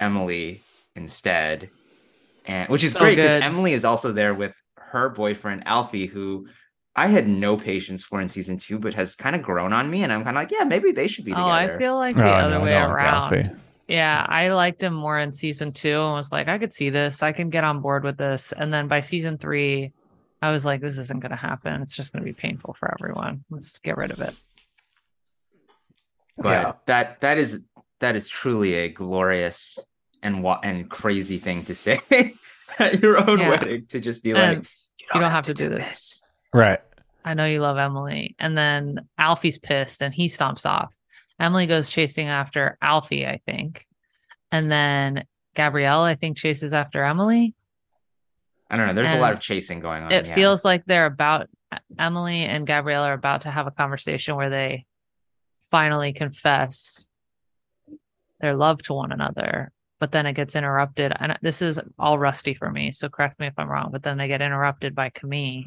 [0.00, 0.62] Emily
[0.96, 1.70] instead,"
[2.46, 3.42] and which is So great because.
[3.42, 6.48] Emily is also there with her boyfriend Alfie, who
[6.94, 10.02] I had no patience for in season two, but has kind of grown on me,
[10.02, 11.74] and I'm kind of like, yeah, maybe they should be Oh, together.
[11.74, 13.34] I feel like Oh, the no, other I way don't around.
[13.34, 13.50] Alfie.
[13.88, 17.22] Yeah, I liked him more in season two and was like, I could see this.
[17.22, 18.52] I can get on board with this.
[18.52, 19.92] And then by season three,
[20.40, 21.82] I was like, this isn't going to happen.
[21.82, 23.44] It's just going to be painful for everyone.
[23.50, 24.34] Let's get rid of it.
[26.38, 26.72] but Yeah.
[26.86, 27.62] that that is
[28.00, 29.78] that is truly a glorious
[30.22, 32.00] and what and crazy thing to say
[32.78, 33.50] at your own Yeah.
[33.50, 34.68] wedding to just be like, And
[34.98, 36.22] you don't have to do this.
[36.54, 36.80] Right.
[37.24, 38.34] I know you love Emily.
[38.38, 40.92] And then Alfie's pissed and he stomps off.
[41.42, 43.84] Emily goes chasing after Alfie, I think.
[44.52, 45.24] And then
[45.56, 47.54] Gabriel, I think, chases after Emily.
[48.70, 48.94] I don't know.
[48.94, 50.12] There's a lot of chasing going on.
[50.12, 50.34] it yeah.
[50.34, 51.48] feels like they're about
[51.98, 54.86] Emily and Gabriel are about to have a conversation where they
[55.68, 57.08] finally confess
[58.40, 61.12] their love to one another, but then it gets interrupted.
[61.18, 63.90] And this is all rusty for me, so correct me if I'm wrong.
[63.90, 65.64] But then they get interrupted by Camille,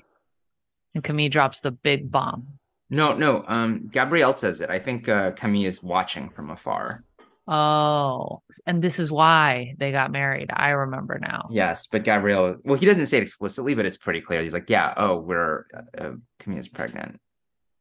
[0.94, 2.60] and Camille drops the big bomb.
[2.90, 3.44] No, no.
[3.48, 4.70] Um, Gabriel says it.
[4.70, 7.04] I think uh, Camille is watching from afar.
[7.48, 10.50] Oh, and this is why they got married.
[10.54, 11.48] I remember now.
[11.52, 12.58] Yes, but Gabriel.
[12.64, 14.42] Well, he doesn't say it explicitly, but it's pretty clear.
[14.42, 14.94] He's like, yeah.
[14.98, 15.66] Oh, we're
[15.98, 17.20] uh, Camille's pregnant.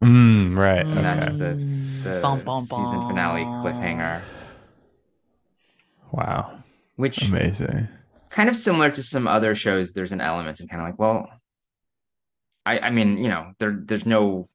[0.03, 0.85] Mm, right.
[0.85, 4.21] And that's the- Mm, The bum, bum, season finale cliffhanger,
[6.13, 6.59] Wow.
[6.97, 7.89] which Amazing.
[8.31, 11.31] kind of similar to some other shows there's an element of kind of like well
[12.67, 14.49] i i mean you know there there's no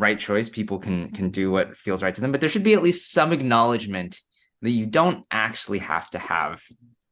[0.00, 2.32] right choice people can can do what feels right to them.
[2.32, 4.18] But there should be at least some acknowledgement
[4.62, 6.62] that you don't actually have to have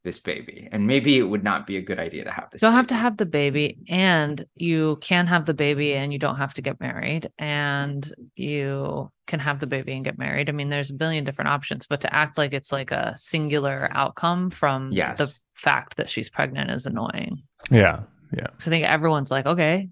[0.05, 0.69] this baby.
[0.73, 2.87] And maybe it would not be a good idea to have this You don't have
[2.89, 6.63] to have the baby and you can have the baby and you don't have to
[6.63, 10.49] get married and you can have the baby and get married.
[10.49, 13.91] I mean there's a billion different options but to act like it's like a singular
[13.93, 17.43] outcome from the fact that she's pregnant is annoying.
[17.71, 18.01] Yeah.
[18.31, 18.49] Yeah.
[18.59, 19.89] so i think everyone's like okay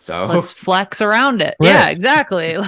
[0.00, 0.24] so.
[0.24, 1.56] Let's flex around it.
[1.60, 2.56] Yeah exactly.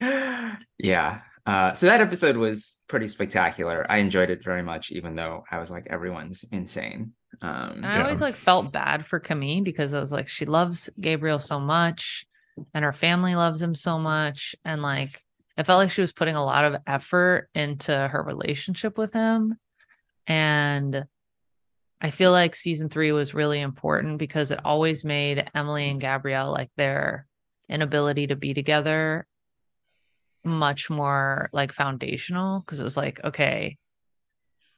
[0.00, 0.40] Like
[0.78, 1.20] yeah.
[1.46, 3.86] Uh so that episode was pretty spectacular.
[3.88, 7.12] I enjoyed it very much even though i was like everyone's insane.
[7.40, 10.90] Um And I always like felt bad for Camille because I was like, she loves
[11.00, 12.26] Gabriel so much
[12.74, 14.54] and her family loves him so much.
[14.64, 15.22] And like,
[15.56, 19.56] it felt like she was putting a lot of effort into her relationship with him.
[20.26, 21.04] And
[22.02, 26.50] I feel like season three was really important because it always made Emily and Gabriel
[26.50, 27.28] like their
[27.68, 29.24] inability to be together
[30.44, 33.78] much more like foundational because it was like, okay,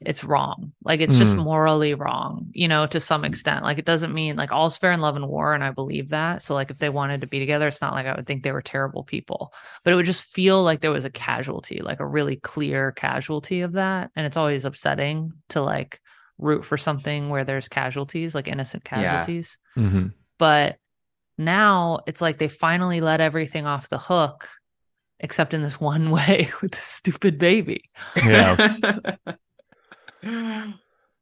[0.01, 0.73] it's wrong.
[0.85, 1.45] Like it's just Mm.
[1.45, 3.65] morally wrong, you know, to some extent.
[3.65, 5.55] Like it doesn't mean like all's fair in love and war.
[5.55, 6.43] And I believe that.
[6.43, 8.53] So like if they wanted to be together, it's not like I would think they
[8.53, 12.07] were terrible people, but it would just feel like there was a casualty, like a
[12.07, 14.11] really clear casualty of that.
[14.15, 16.01] And it's always upsetting to like
[16.38, 19.03] root for something where there's casualties, like innocent Yeah.
[19.03, 19.59] casualties.
[19.75, 20.07] hmm
[20.38, 20.77] But
[21.38, 24.49] now it's like they finally let everything off the hook,
[25.20, 27.90] except in this one way with the stupid baby.
[28.16, 28.77] Yeah.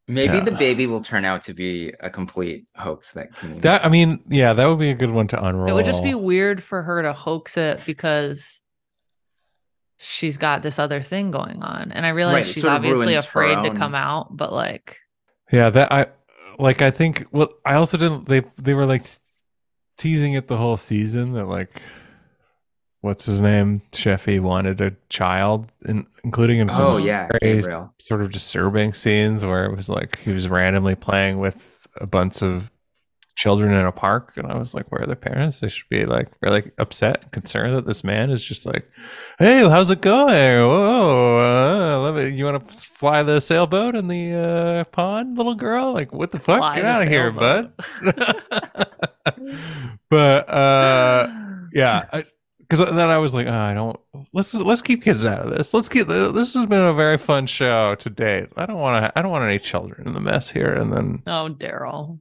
[0.09, 3.88] Maybe the baby will turn out to be a complete hoax that can That I
[3.88, 5.68] mean, yeah, that would be a good one to unroll.
[5.68, 8.62] It would just be weird for her to hoax it because
[9.98, 11.92] she's got this other thing going on.
[11.92, 14.98] And I realize Right, she's obviously ruins her afraid to come out, but like,
[15.53, 16.07] Yeah, that I
[16.59, 16.83] like.
[16.83, 17.27] I think.
[17.31, 18.27] Well, I also didn't.
[18.27, 19.05] They they were like
[19.99, 21.83] teasing it the whole season that like,
[23.03, 23.83] what's his name?
[23.93, 27.93] Sheffy wanted a child, in, including in some Oh yeah, Gabriel.
[28.01, 32.43] sort of disturbing scenes where it was like he was randomly playing with a bunch
[32.43, 32.72] of
[33.35, 35.61] children in a park, and I was like, where are their parents?
[35.61, 38.88] They should be like really upset, and concerned that this man is just like,
[39.38, 40.29] hey, how's it going?
[40.29, 42.35] Whoa, uh, love it.
[42.35, 45.92] You want to fly the sailboat in the uh, pond, little girl?
[45.92, 46.59] Like, what the fuck?
[46.59, 47.73] fly Get the out of here, bud.
[50.11, 51.29] but uh,
[51.73, 52.23] yeah.
[52.59, 53.99] because then I was like, oh, I don't.
[54.33, 55.73] Let's let's keep kids out of this.
[55.73, 56.09] Let's get.
[56.09, 58.49] This has been a very fun show to date.
[58.57, 59.18] I don't want to.
[59.18, 60.73] I don't want any children in the mess here.
[60.73, 62.21] And then, oh, Darrell.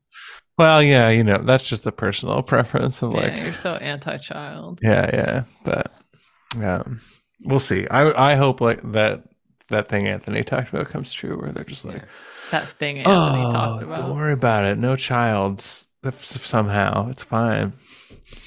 [0.62, 4.80] Well, yeah, you know, that's just a personal preference of like, yeah, you're so anti-child.
[4.84, 5.43] yeah, yeah.
[5.65, 5.91] But
[6.58, 6.84] yeah,
[7.43, 7.88] we'll see.
[7.89, 9.24] I I hope like that
[9.69, 12.04] that thing Anthony talked about comes true, where they're just like,
[12.52, 13.97] That thing Anthony oh, talked about.
[13.97, 14.78] don't worry about it.
[14.78, 17.74] No child's if somehow it's fine.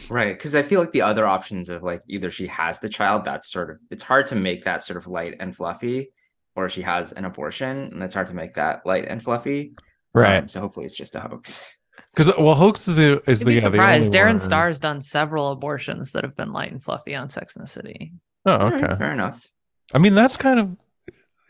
[0.09, 3.25] Right, because I feel like the other options of like either she has the child,
[3.25, 6.11] that's sort of it's hard to make that sort of light and fluffy,
[6.55, 9.75] or she has an abortion, and it's hard to make that light and fluffy.
[10.13, 10.37] Right.
[10.37, 11.65] Um, so hopefully it's just a hoax.
[12.15, 14.07] Because uh, well, hoax is the is You'd the, be yeah, the surprised.
[14.07, 17.57] only Darren one- Star's done several abortions that have been light and fluffy on Sex
[17.57, 18.13] and the City.
[18.47, 18.95] Oh, All right, okay.
[18.97, 19.49] fair enough.
[19.93, 20.77] I mean, that's kind of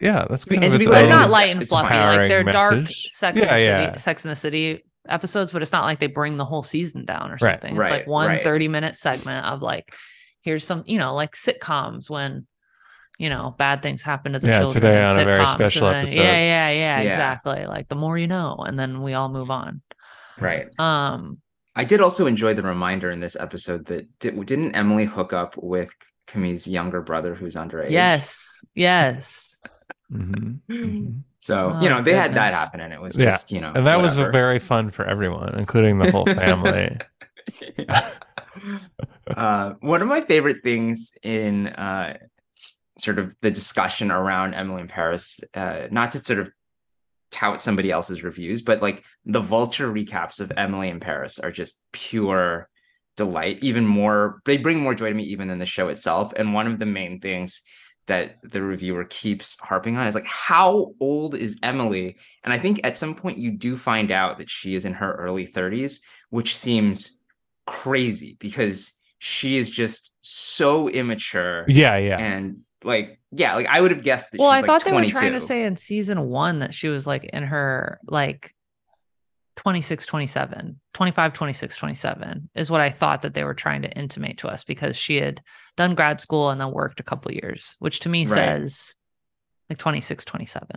[0.01, 0.27] yeah.
[0.29, 1.95] That's I mean, kind and of its They're not light and fluffy.
[1.95, 2.89] Like they're dark.
[2.89, 3.87] Sex Yeah, and the yeah.
[3.89, 7.05] City, Sex and the City episodes, but it's not like they bring the whole season
[7.05, 7.53] down or Right.
[7.61, 7.73] something.
[7.73, 8.45] It's Right, like one right.
[8.45, 9.93] 30 minute segment of like,
[10.41, 12.47] here's some, you know, like sitcoms when,
[13.19, 14.83] you know, bad things happen to the Yeah, children.
[14.83, 16.17] today on a very special then- episode.
[16.17, 17.11] Yeah, yeah, yeah, Yeah.
[17.11, 17.67] exactly.
[17.67, 19.83] Like the more you know, and then we all move on.
[20.41, 20.69] Right.
[20.79, 21.39] Um,
[21.77, 25.57] I did also enjoy the reminder in this episode that did, didn't Emily hook up
[25.57, 25.91] with
[26.27, 27.91] Camille's younger brother who's underage?
[27.91, 29.61] yes, yes.
[30.13, 31.23] Mhm, mhm.
[31.41, 32.55] So Oh, you know they had that goodness.
[32.55, 35.59] happen, and it was Yeah, just you know, and that was very fun for everyone,
[35.59, 36.97] including the whole family.
[39.37, 42.17] uh, one of my favorite things in uh,
[42.99, 46.51] sort of the discussion around Emily in Paris, uh, not to sort of
[47.35, 51.83] tout somebody else's reviews, but like the vulture recaps of Emily in Paris are just
[51.93, 52.69] pure
[53.17, 56.33] delight, even more, they bring more joy to me even than the show itself.
[56.37, 57.63] And one of the main things
[58.07, 62.17] that the reviewer keeps harping on is like, how old is Emily?
[62.45, 65.13] And I think at some point you do find out that she is in her
[65.15, 67.19] early 30s, which seems
[67.67, 72.19] crazy because she is just so immature Yeah, yeah.
[72.19, 75.15] and like yeah like i would have guessed that Well, I thought like they 22
[75.15, 78.55] were trying to say in season one that she was like in her like
[79.57, 84.39] 26, 27, 25, 26, 27 is what I thought that they were trying to intimate
[84.39, 85.41] to us because she had
[85.77, 88.35] done grad school and then worked a couple years, which to me Right.
[88.35, 88.97] says
[89.71, 90.69] like 26, 27.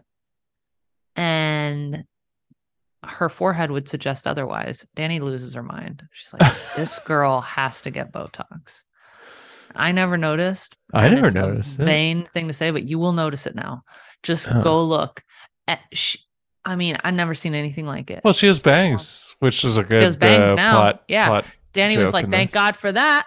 [1.15, 2.03] And
[3.03, 4.85] her forehead would suggest otherwise.
[4.95, 6.03] Danny loses her mind.
[6.11, 8.83] She's like, this girl has to get Botox.
[9.77, 10.75] I never noticed.
[10.93, 11.83] I never it's noticed it.
[11.85, 13.83] Vain thing to say, but you will notice it now.
[14.23, 14.61] Just Huh.
[14.61, 15.23] go look.
[15.67, 16.17] At sh-
[16.65, 18.21] I mean, I've never seen anything like it.
[18.23, 20.71] Well, she has bangs, which is a good She has bangs uh, now.
[20.73, 21.03] plot.
[21.07, 21.27] Yeah.
[21.27, 21.45] plot.
[21.73, 22.53] Danny was like, "Thank this.
[22.55, 23.25] God for that."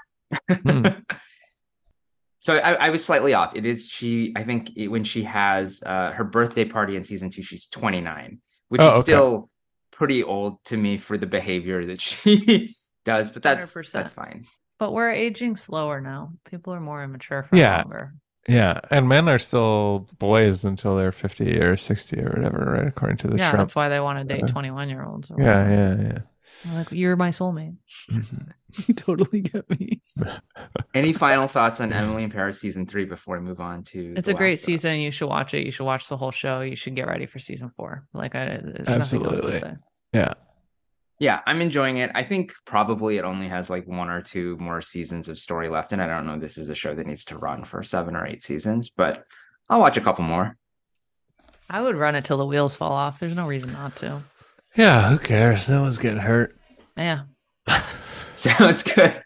[0.51, 0.87] Hmm.
[2.41, 5.83] so I, I was slightly off it is she i think it, when she has
[5.85, 9.01] uh her birthday party in season two she's 29 which Oh, is okay.
[9.03, 9.51] still
[9.91, 13.93] pretty old to me for the behavior that she does but that's 100%.
[13.93, 14.47] that's fine
[14.81, 16.33] But we're aging slower now.
[16.51, 17.77] People are more immature for Yeah.
[17.83, 18.15] longer.
[18.49, 22.87] Yeah, and men are still boys until they're fifty or sixty or whatever, right?
[22.89, 23.45] According to the show.
[23.45, 23.61] yeah, Trump.
[23.69, 25.31] that's why they want to date uh, twenty-one-year-olds.
[25.39, 26.75] Yeah, yeah, yeah.
[26.75, 27.77] Like you're my soulmate.
[28.11, 28.49] Mhm.
[28.87, 30.01] You totally get me.
[30.95, 34.27] any final thoughts on emily in paris season three before we move on to It's
[34.27, 34.65] The a great Last of Us?
[34.67, 35.01] season.
[35.01, 35.65] You should watch it.
[35.67, 36.61] You should watch the whole show.
[36.61, 38.07] You should get ready for season four.
[38.15, 38.99] Like I, there's nothing else
[39.39, 39.53] Absolutely.
[39.53, 39.73] to say.
[40.13, 40.33] Yeah.
[41.21, 44.81] Yeah i'm enjoying it i think probably it only has like one or two more
[44.81, 47.39] seasons of story left and i don't know this is a show that needs to
[47.39, 49.23] run for seven or eight seasons but
[49.69, 50.57] i'll watch a couple more
[51.73, 53.21] I would run it till the wheels fall off.
[53.21, 54.23] There's no reason not to.
[54.75, 55.71] Yeah, who cares?
[55.71, 56.59] No one's getting hurt.
[56.97, 57.23] Yeah.
[58.35, 59.23] Sounds good.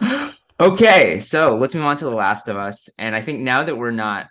[0.60, 2.88] okay, so let's move on to The Last of Us.
[2.98, 4.26] And I think now that we're not,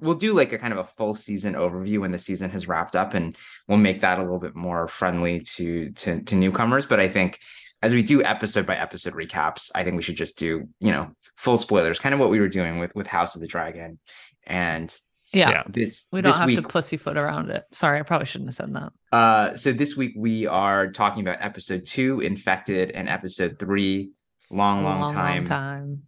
[0.00, 2.94] we'll do like a kind of a full season overview when the season has wrapped
[2.96, 6.86] up, and we'll make that a little bit more friendly to to, to newcomers.
[6.86, 7.38] But I think
[7.82, 11.10] as we do episode by episode recaps, I think we should just do you know
[11.36, 13.98] full spoilers, kind of what we were doing with with House of the Dragon,
[14.46, 14.94] and
[15.32, 15.50] Yeah.
[15.50, 15.62] Yeah.
[15.68, 17.64] this We don't this have week, to pussyfoot around it.
[17.72, 18.92] Sorry, I probably shouldn't have said that.
[19.16, 24.10] uh, so this week we are talking about episode two, Infected, and episode three,
[24.50, 25.36] Long, long, time.
[25.36, 26.02] long time.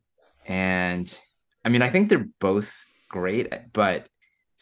[0.47, 1.19] And
[1.65, 2.73] I mean, I think they're both
[3.11, 4.09] great, but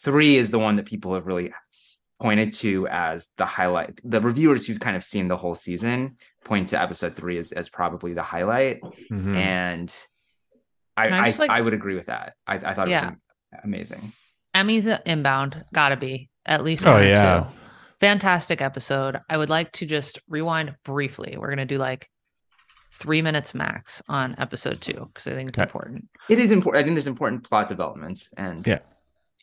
[0.03, 1.53] three is the one that people have really
[2.21, 3.99] pointed to as the highlight.
[4.03, 7.69] The reviewers who've kind of seen the whole season point to episode three as, as
[7.69, 8.81] probably the highlight.
[9.09, 9.35] Mhm.
[9.35, 9.95] And
[10.97, 12.33] I, And I I, like- I would agree with that.
[12.45, 13.11] I, I thought it Yeah.
[13.11, 14.11] was amazing.
[14.53, 15.63] Emmy's inbound.
[15.73, 16.29] Gotta be.
[16.45, 17.39] At least Oh one or yeah.
[17.41, 17.45] two.
[18.01, 19.19] Fantastic episode.
[19.29, 21.35] I would like to just rewind briefly.
[21.37, 22.09] We're gonna do like
[22.91, 25.63] three minutes max on episode two because I think it's Okay.
[25.67, 26.07] important.
[26.29, 26.81] It is important.
[26.81, 28.79] I think there's important plot developments and Yeah.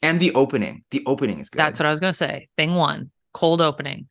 [0.03, 0.84] and the opening.
[0.90, 1.59] The opening is good.
[1.59, 2.49] That's what I was gonna say.
[2.57, 4.09] Thing one, cold opening.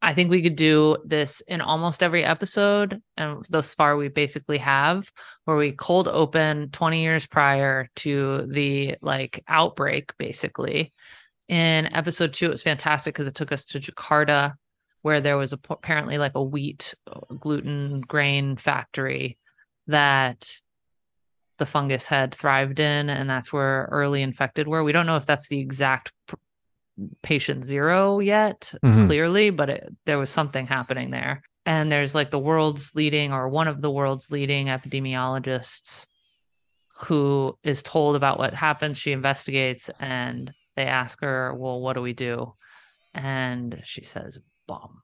[0.00, 4.58] I think we could do this in almost every episode, and thus far we basically
[4.58, 5.10] have,
[5.44, 10.92] where we cold open 20 years prior to the like outbreak, basically.
[11.48, 14.54] In episode two, it was fantastic because it took us to Jakarta,
[15.08, 19.38] where there was a, apparently like a wheat uh, gluten grain factory
[19.86, 20.52] that
[21.56, 24.84] the fungus had thrived in, and that's where early infected were.
[24.84, 26.12] We don't know if that's the exact
[27.22, 29.06] patient zero yet, Mhm.
[29.06, 31.42] clearly, but it, there was something happening there.
[31.66, 36.06] and there's like the world's leading or one of the world's leading epidemiologists
[37.00, 38.96] who is told about what happens.
[38.96, 42.54] She investigates and they ask her, Well, what do we do?
[43.14, 44.38] And she says,
[44.68, 45.02] Bomb.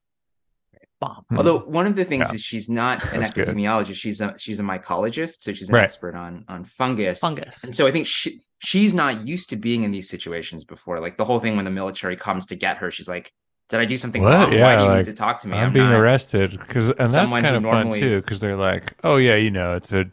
[1.00, 1.24] Bomb.
[1.28, 1.38] Hmm.
[1.38, 2.34] Although one of the things Yeah.
[2.36, 3.48] is she's not an That's good.
[3.48, 5.82] epidemiologist, she's a she's a mycologist, so she's an Right.
[5.84, 7.18] expert on on fungus.
[7.18, 7.64] Fungus.
[7.64, 11.00] And so I think she she's not used to being in these situations before.
[11.00, 13.32] Like the whole thing when the military comes to get her, she's like,
[13.70, 14.30] "Did I do something What?
[14.32, 14.60] wrong?
[14.60, 15.58] Why do you like, need to talk to me?
[15.58, 18.94] I'm, being not- arrested because, and that's kind of normally- fun too because they're like,
[19.02, 20.06] oh yeah, you know, it's a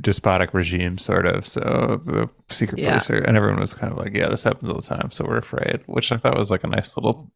[0.00, 1.46] despotic regime sort of.
[1.46, 2.92] So the secret Yeah.
[2.98, 5.24] police are, and everyone was kind of like, yeah, this happens all the time, so
[5.26, 5.82] we're afraid.
[5.86, 7.30] Which I thought was like a nice little,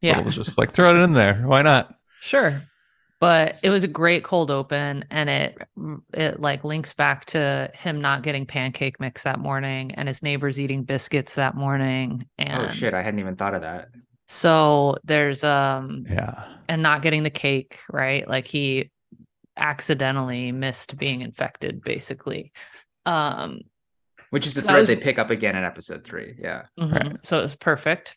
[0.00, 0.16] yeah.
[0.18, 1.42] little just like throw it in there.
[1.46, 1.94] Why not?
[2.20, 2.62] Sure.
[3.20, 5.56] But it was a great cold open and it
[6.12, 10.60] it like links back to him not getting pancake mix that morning and his neighbors
[10.60, 12.92] eating biscuits that morning and Oh shit!
[12.92, 13.88] I hadn't even thought of that.
[14.28, 18.28] so there's um Yeah, and not getting the cake, right?
[18.28, 18.90] Like he
[19.56, 22.52] accidentally missed being infected basically.
[23.06, 23.60] Um
[24.30, 26.34] Which is the So I thread was- they pick up again in episode three.
[26.38, 26.64] Yeah.
[26.78, 26.92] Mhm.
[26.92, 27.16] Right.
[27.26, 28.16] So it was perfect.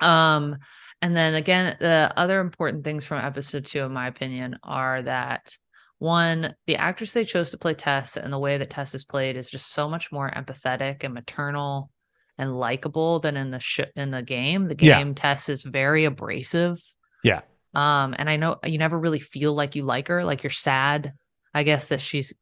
[0.00, 0.56] Um,
[1.02, 5.56] and then again, the other important things from episode two, in my opinion, are that
[5.98, 9.36] one, the actress they chose to play Tess and the way that Tess is played
[9.36, 11.90] is just so much more empathetic and maternal
[12.38, 14.68] and likable than in the sh- in the game.
[14.68, 14.98] The Yeah.
[14.98, 16.78] game Tess is very abrasive.
[17.22, 17.42] Yeah.
[17.74, 21.12] Um, and I know you never really feel like you like her, like you're sad,
[21.52, 22.32] I guess, that she's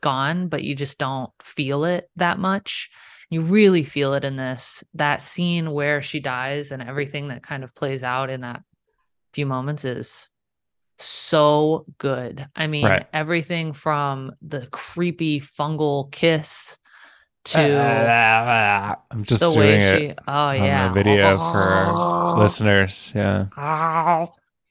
[0.00, 2.88] gone, but you just don't feel it that much.
[3.30, 7.64] You really feel it in this that scene where she dies and everything that kind
[7.64, 8.62] of plays out in that
[9.32, 10.30] few moments is
[10.98, 12.46] so good.
[12.54, 13.06] I mean, Right.
[13.12, 16.78] everything from the creepy fungal kiss
[17.54, 21.36] uh, to uh, uh, I'm just the doing way it she oh on yeah video
[21.36, 23.12] for our listeners.
[23.14, 23.46] Yeah,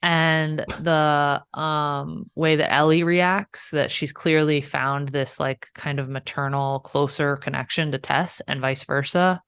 [0.05, 6.07] and the um way that Ellie reacts that she's clearly found this like kind of
[6.07, 9.41] maternal closer connection to Tess and vice versa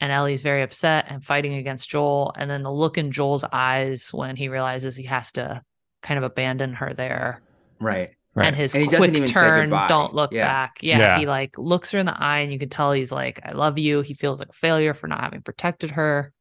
[0.00, 4.08] and Ellie's very upset and fighting against Joel and then the look in Joel's eyes
[4.12, 5.62] when he realizes he has to
[6.02, 7.40] kind of abandon her there
[7.78, 8.10] Right.
[8.34, 8.46] right.
[8.48, 9.86] and his And he doesn't quick even turn goodbye.
[9.86, 10.46] don't look Yeah.
[10.48, 11.18] back yeah, Yeah.
[11.20, 13.78] he like looks her in the eye and you can tell he's like i love
[13.78, 16.32] you he feels like a failure for not having protected her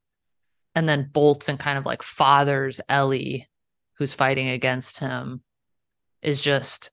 [0.74, 3.47] and then bolts and kind of like fathers ellie
[4.02, 5.41] who's fighting against him
[6.24, 6.89] is just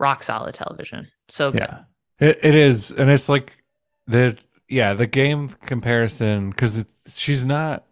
[0.00, 1.60] rock solid television so good.
[1.60, 1.82] yeah,
[2.18, 3.62] it it is, and it's like
[4.08, 4.36] the
[4.68, 7.84] yeah the game comparison because she's not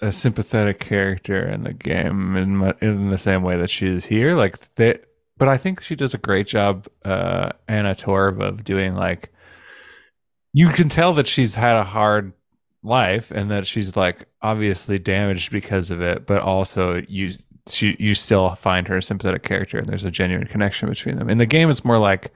[0.00, 4.34] a sympathetic character in the game in in the same way that she is here.
[4.34, 4.98] Like they,
[5.36, 9.30] but I think she does a great job, uh, Anna Torv of doing like
[10.54, 12.32] you can tell that she's had a hard
[12.82, 17.34] life and that she's like obviously damaged because of it, but also you
[17.68, 21.30] she you still find her a sympathetic character and there's a genuine connection between them.
[21.30, 22.32] In the game, it's more like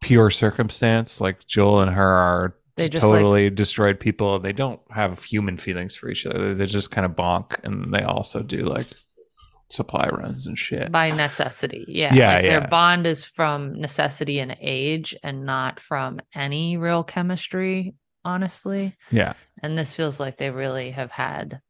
[0.00, 1.20] pure circumstance.
[1.20, 4.38] Like Joel and her are They just, like- totally destroyed people.
[4.38, 6.54] They don't have human feelings for each other.
[6.54, 8.86] They just kind of bonk, and they also do like
[9.68, 10.90] supply runs and shit.
[10.90, 12.58] by necessity yeah Yeah, like yeah.
[12.58, 17.94] their bond is from necessity and age and not from any real chemistry
[18.24, 21.60] honestly Yeah, and this feels like they really have had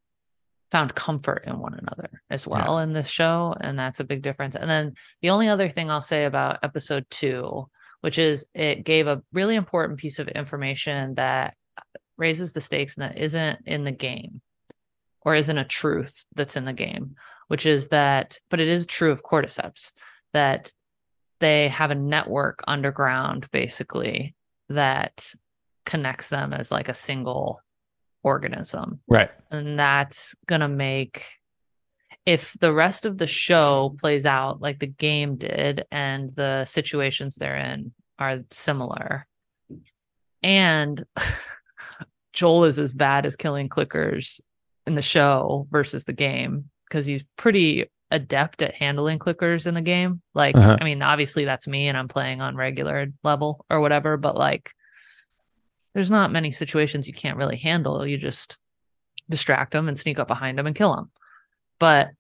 [0.70, 4.54] found comfort in one another as well in this show and that's a big difference.
[4.54, 7.68] And then the only other thing i'll say about episode two
[8.00, 11.54] which is it gave a really important piece of information that
[12.16, 14.40] raises the stakes and that isn't in the game
[15.22, 17.14] or isn't a truth that's in the game
[17.48, 19.92] which is that but it is true of cordyceps
[20.32, 20.72] that
[21.40, 24.34] they have a network underground basically
[24.68, 25.32] that
[25.86, 27.60] connects them as like a single
[28.22, 29.30] organism right.
[29.50, 31.24] and that's gonna make
[32.26, 37.36] if the rest of the show plays out like the game did and the situations
[37.36, 39.26] they're in are similar
[40.42, 41.02] and
[42.32, 44.40] joel is as bad as killing clickers
[44.86, 49.80] in the show versus the game because he's pretty adept at handling clickers in the
[49.80, 50.76] game like Uh-huh.
[50.80, 54.70] i mean obviously that's me and i'm playing on regular level or whatever but like
[55.94, 58.56] there's not many situations you can't really handle you just
[59.28, 61.10] distract them and sneak up behind them and kill them.
[61.78, 62.10] But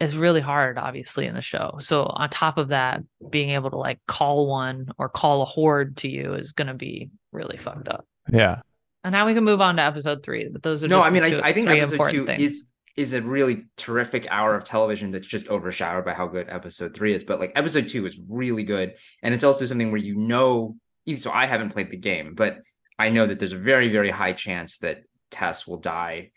[0.00, 1.76] it's really hard, obviously, in the show.
[1.80, 5.96] So on top of that, being able to like call one or call a horde
[5.98, 8.06] to you is going to be really fucked up.
[8.30, 8.60] Yeah,
[9.02, 10.48] And now we can move on to episode three.
[10.48, 12.42] But those are No, just I mean, the I, two- I think episode two things.
[12.42, 12.64] is
[12.96, 17.14] is a really terrific hour of television that's just overshadowed by how good episode three
[17.14, 17.22] is.
[17.24, 20.76] But like episode two is really good, and it's also something where you know.
[21.16, 22.58] So I haven't played the game, but
[22.98, 26.32] I know that there's a very very high chance that Tess will die.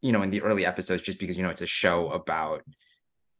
[0.00, 2.62] You know, in the early episodes, just because you know it's a show about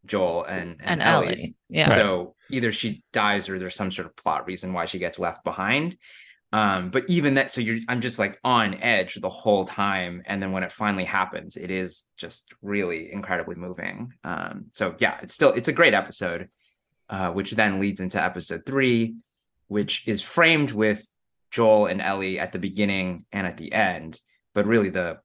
[0.07, 1.57] Joel and and, and, Ellie.
[1.69, 1.95] Yeah.
[1.95, 5.45] So either she dies or there's some sort of plot reason why she gets left
[5.45, 5.97] behind.
[6.53, 10.23] Um, but even that, so you're I'm just like on edge the whole time.
[10.27, 14.13] And then when it finally happens, it is just really incredibly moving.
[14.23, 16.49] Um, so yeah, it's still it's a great episode,
[17.09, 19.17] uh, which then leads into episode three,
[19.69, 21.07] which is framed with
[21.51, 24.21] Joel and Ellie at the beginning and at the end.
[24.55, 25.19] But really the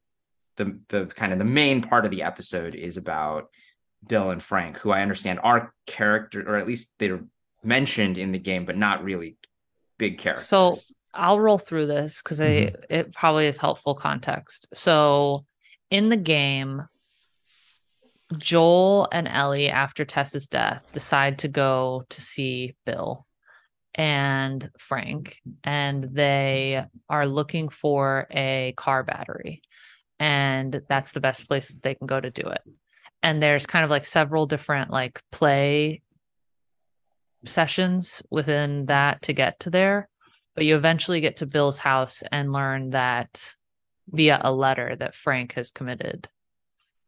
[0.57, 3.47] the the kind of the main part of the episode is about
[4.07, 7.23] Bill and Frank, who I understand are character, or at least they're
[7.63, 9.37] mentioned in the game, but not really
[9.97, 10.47] big characters.
[10.47, 10.77] So
[11.13, 12.85] I'll roll through this because Mhm.
[12.89, 14.67] it probably is helpful context.
[14.73, 15.45] So
[15.89, 16.87] in the game,
[18.37, 23.25] Joel and Ellie, after Tess's death, decide to go to see Bill
[23.99, 29.61] and Frank, and they are looking for a car battery.
[30.19, 32.61] And that's the best place that they can go to do it.
[33.21, 36.01] And there's kind of like several different like play
[37.45, 40.09] sessions within that to get to there
[40.59, 43.53] but you eventually get to Bill's house and learn that
[44.09, 46.27] via a letter that Frank has committed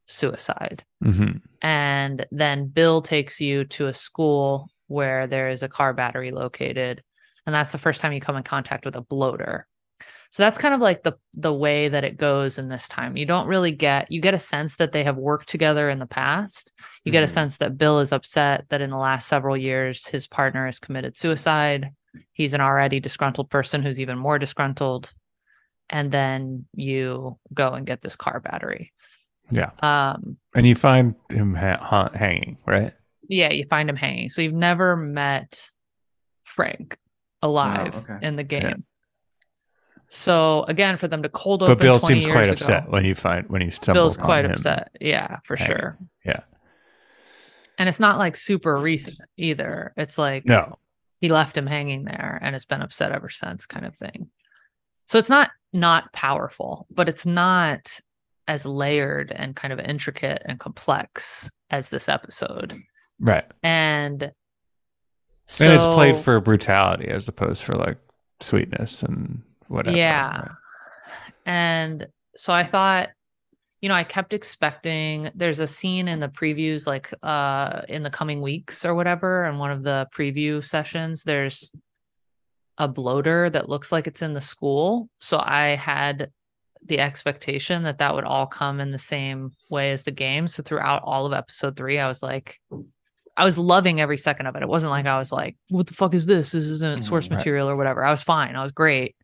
[0.07, 0.85] suicide.
[1.03, 6.31] hmm And then Bill takes you to a school where there is a car battery
[6.31, 7.01] located.
[7.45, 9.65] And that's the first time you come in contact with a bloater.
[10.31, 13.17] So that's kind of like the the way that it goes in this time.
[13.17, 16.05] You don't really get you get a sense that they have worked together in the
[16.05, 16.71] past.
[17.03, 17.29] You get a Mhm.
[17.33, 21.17] sense that Bill is upset that in the last several years his partner has committed
[21.17, 21.89] suicide.
[22.31, 25.11] He's an already disgruntled person who's even more disgruntled.
[25.89, 28.93] And then you go and get this car battery.
[29.49, 29.71] Yeah.
[29.81, 32.93] Um And you find him ha- ha- hanging, right?
[33.27, 34.29] Yeah, you find him hanging.
[34.29, 35.69] So you've never met
[36.43, 36.97] Frank
[37.41, 38.25] alive oh, okay.
[38.25, 38.61] in the game.
[38.61, 38.73] Yeah.
[40.09, 43.05] So again, for them to cold open, But Bill 20 seems quite ago, upset when
[43.05, 44.91] you find when you stumble Bill's quite upset.
[44.99, 45.77] Yeah, for hanging.
[45.77, 45.97] sure.
[46.25, 46.41] Yeah.
[47.77, 49.93] And it's not like super recent either.
[49.95, 50.77] It's like No.
[51.21, 54.29] he left him hanging there and it's been upset ever since, kind of thing.
[55.07, 58.01] So it's not not powerful, but it's not
[58.49, 62.81] as layered and kind of intricate and complex as this episode.
[63.21, 63.45] Right.
[63.63, 64.31] And
[65.45, 67.99] so, and it's played for brutality as opposed for like
[68.39, 69.95] sweetness and whatever.
[69.95, 70.39] Yeah.
[70.39, 70.49] right?
[71.45, 73.09] And so I thought,
[73.79, 78.09] you know, I kept expecting there's a scene in the previews, like uh in the
[78.09, 79.43] coming weeks or whatever.
[79.43, 81.71] And one of the preview sessions, there's
[82.77, 85.09] a bloater that looks like it's in the school.
[85.19, 86.31] So I had
[86.83, 90.47] the expectation that that would all come in the same way as the game.
[90.47, 92.59] So throughout all of episode three, I was like,
[93.37, 94.61] I was loving every second of it.
[94.61, 96.51] It wasn't like I was like, what the fuck is this?
[96.51, 97.37] This isn't Mhm, source right.
[97.37, 98.03] material or whatever.
[98.03, 98.55] I was fine.
[98.55, 99.15] I was great.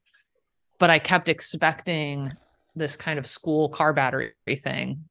[0.79, 2.31] But I kept expecting
[2.75, 4.33] this kind of school car battery
[4.63, 5.05] thing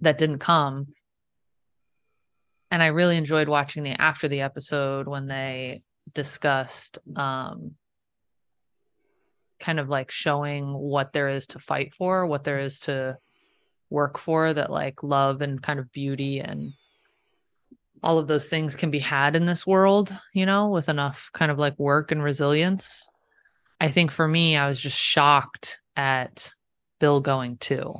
[0.00, 0.88] that didn't come.
[2.70, 7.74] And I really enjoyed watching the after the episode when they discussed um
[9.58, 13.16] kind of like showing what there is to fight for, what there is to
[13.90, 16.72] work for that like love and kind of beauty and
[18.06, 21.50] all of those things can be had in this world, you know, with enough kind
[21.50, 23.08] of like work and resilience.
[23.80, 26.54] I think for me, I was just shocked at
[27.00, 27.94] Bill going too.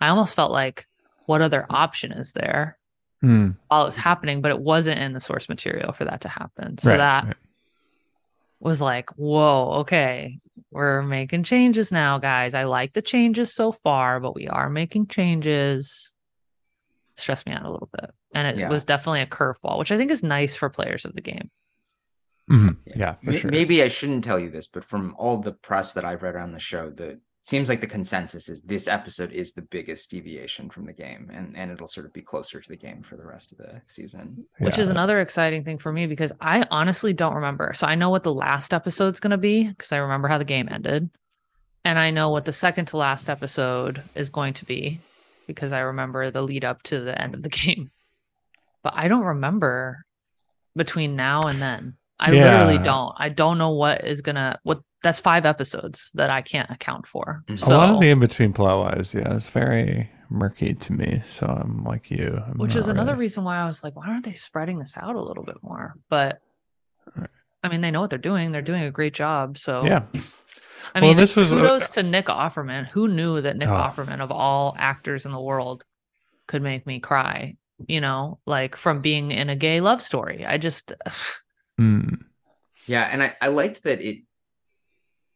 [0.00, 0.86] I almost felt like,
[1.24, 2.78] what other option is there
[3.22, 3.50] Hmm.
[3.68, 4.42] while it was happening?
[4.42, 6.76] But it wasn't in the source material for that to happen.
[6.76, 7.36] So Right, that right.
[8.60, 10.40] was like, whoa, okay,
[10.70, 12.52] we're making changes now, guys.
[12.54, 16.14] I like the changes so far, but we are making changes.
[17.18, 18.10] Stressed me out a little bit.
[18.34, 18.68] And it Yeah.
[18.68, 21.50] was definitely a curveball, which I think is nice for players of the game.
[22.50, 22.78] Mhm.
[22.86, 23.50] Yeah, for May- sure.
[23.50, 26.52] Maybe I shouldn't tell you this, but from all the press that I've read around
[26.52, 30.84] the show, the seems like the consensus is this episode is the biggest deviation from
[30.86, 33.52] the game, and and it'll sort of be closer to the game for the rest
[33.52, 34.46] of the season.
[34.58, 37.72] which is another exciting thing for me because I honestly don't remember.
[37.74, 40.44] So I know what the last episode's going to be because I remember how the
[40.44, 41.10] game ended.
[41.84, 45.00] And I know what the second to last episode is going to be
[45.48, 47.90] because I remember the lead up to the end of the game.
[48.84, 50.04] But I don't remember
[50.76, 51.94] between now and then.
[52.20, 53.14] I literally don't.
[53.16, 57.06] I don't know what is going to what that's 5 episodes that I can't account
[57.06, 57.44] for.
[57.56, 61.22] So a lot of the in between plot wise, yeah, it's very murky to me.
[61.28, 63.94] So I'm like you, I'm which not is another really- reason why I was like,
[63.96, 65.94] why aren't they spreading this out a little bit more?
[66.08, 66.40] But
[67.16, 67.30] Right.
[67.64, 68.50] I mean, they know what they're doing.
[68.52, 69.56] They're doing a great job.
[69.56, 70.02] So Yeah,
[70.94, 72.86] I Well, mean, this was- uh, kudos to Nick Offerman.
[72.88, 73.72] Who knew that Nick Oh.
[73.72, 75.84] Offerman, of all actors in the world,
[76.46, 77.56] could make me cry?
[77.86, 80.44] You know, like from being in a gay love story.
[80.44, 80.92] I just,
[81.80, 82.24] Mm.
[82.86, 84.22] Yeah, and I I liked that it.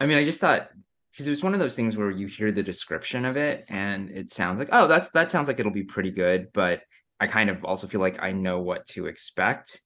[0.00, 0.70] I mean, I just thought
[1.12, 4.10] because it was one of those things where you hear the description of it and
[4.10, 6.82] it sounds like oh that's that sounds like it'll be pretty good, but
[7.20, 9.82] I kind of also feel like I know what to expect,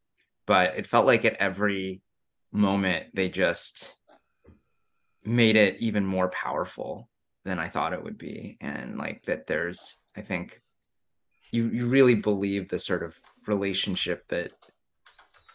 [0.47, 2.01] but it felt like at every
[2.53, 3.99] moment they just
[5.27, 7.09] made it even more powerful
[7.45, 8.57] than I thought it would be.
[8.61, 10.61] And like that there's I think
[11.51, 13.15] you you really believe the sort of
[13.47, 14.53] relationship that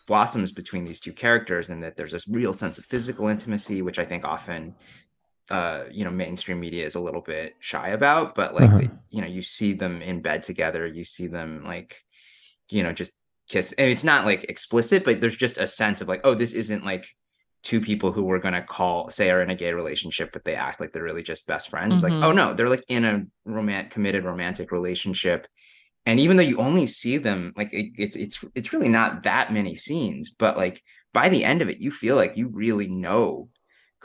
[0.07, 3.99] blossoms between these two characters and that there's this real sense of physical intimacy which
[3.99, 4.75] i think often
[5.49, 8.79] uh you know mainstream media is a little bit shy about but like uh-huh.
[8.79, 12.03] they, you know you see them in bed together you see them like
[12.69, 13.13] you know just
[13.47, 16.53] kiss and it's not like explicit but there's just a sense of like oh this
[16.53, 17.15] isn't like
[17.63, 20.55] two people who we're going to call say are in a gay relationship but they
[20.55, 22.05] act like they're really just best friends mm-hmm.
[22.05, 22.37] it's like oh mm-hmm.
[22.37, 25.47] no they're like in a romantic committed romantic relationship
[26.05, 29.53] and even though you only see them like it, it's it's it's really not that
[29.53, 30.81] many scenes but like
[31.13, 33.49] by the end of it you feel like you really know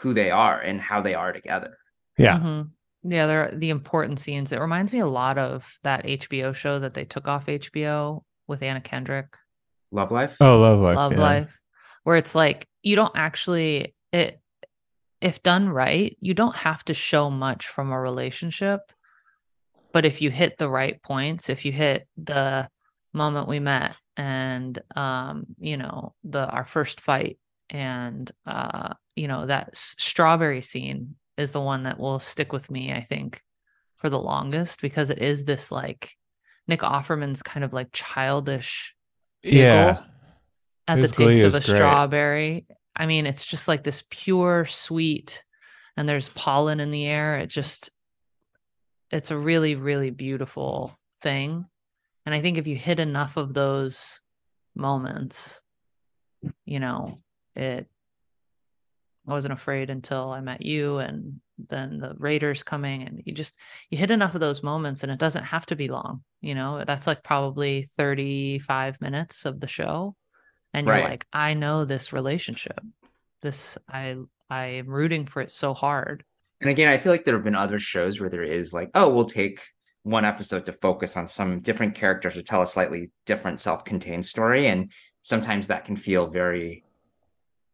[0.00, 1.78] who they are and how they are together
[2.18, 3.11] yeah mm-hmm.
[3.11, 6.92] yeah they're the important scenes it reminds me a lot of that hbo show that
[6.92, 9.34] they took off hbo with anna kendrick
[9.90, 11.20] love life oh love life love yeah.
[11.20, 11.61] life
[12.07, 14.40] where it's like you don't actually it
[15.20, 18.92] if done right you don't have to show much from a relationship.
[19.92, 22.68] But if you hit the right points if you hit the
[23.12, 27.40] moment we met and um you know the our first fight
[27.70, 32.92] and uh you know that strawberry scene is the one that will stick with me
[32.92, 33.42] i think
[33.96, 36.12] for the longest because it is this like
[36.68, 38.94] nick offerman's kind of like childish
[39.42, 39.98] yeah
[40.89, 41.76] at His the taste of a great.
[41.76, 42.66] strawberry.
[42.95, 45.43] I mean it's just like this pure sweet
[45.97, 47.39] and there's pollen in the air.
[47.39, 47.91] It just
[49.11, 51.66] it's a really really beautiful thing.
[52.24, 54.20] And i think if you hit enough of those
[54.74, 55.62] moments
[56.64, 57.18] you know
[57.55, 57.87] it
[59.28, 63.57] i wasn't afraid until i met you and then the raiders coming and you just
[63.91, 66.84] you hit enough of those moments and it doesn't have to be long you know?
[66.87, 70.14] That's like probably 35 minutes of the show
[70.77, 71.11] and you're right.
[71.11, 72.81] like i know this relationship
[73.43, 74.16] this i
[74.51, 76.24] i am rooting for it so hard
[76.61, 79.11] and again, I feel like there have been other shows where there is like, oh,
[79.11, 79.62] we'll take
[80.03, 84.66] one episode to focus on some different characters or tell a slightly different self-contained story.
[84.66, 86.85] And sometimes that can feel very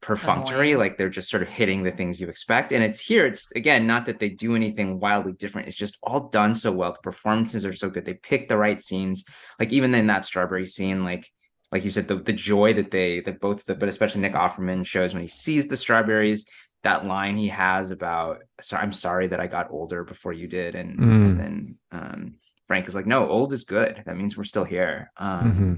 [0.01, 2.73] perfunctory, like they're just sort of hitting the things you expect.
[2.73, 5.69] And it's here, it's again, not that they do anything wildly different.
[5.69, 6.93] It's just all done so well.
[6.93, 8.05] The performances are so good.
[8.05, 9.25] They pick the right scenes.
[9.61, 11.31] Like even in that strawberry scene, like
[11.73, 14.87] like you said, the the joy that they that both the but especially Nick Offerman
[14.87, 16.47] shows when he sees the strawberries,
[16.83, 20.75] that line he has about so I'm sorry that I got older before you did
[20.75, 21.03] and, mm.
[21.03, 22.35] and then um,
[22.67, 25.75] Frank is like no old is good that means we're still here um, mm-hmm.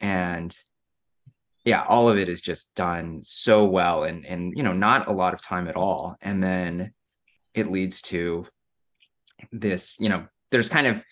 [0.00, 0.56] and
[1.64, 5.12] yeah all of it is just done so well and and you know not a
[5.12, 6.92] lot of time at all and then
[7.54, 8.46] it leads to
[9.52, 11.02] this you know there's kind of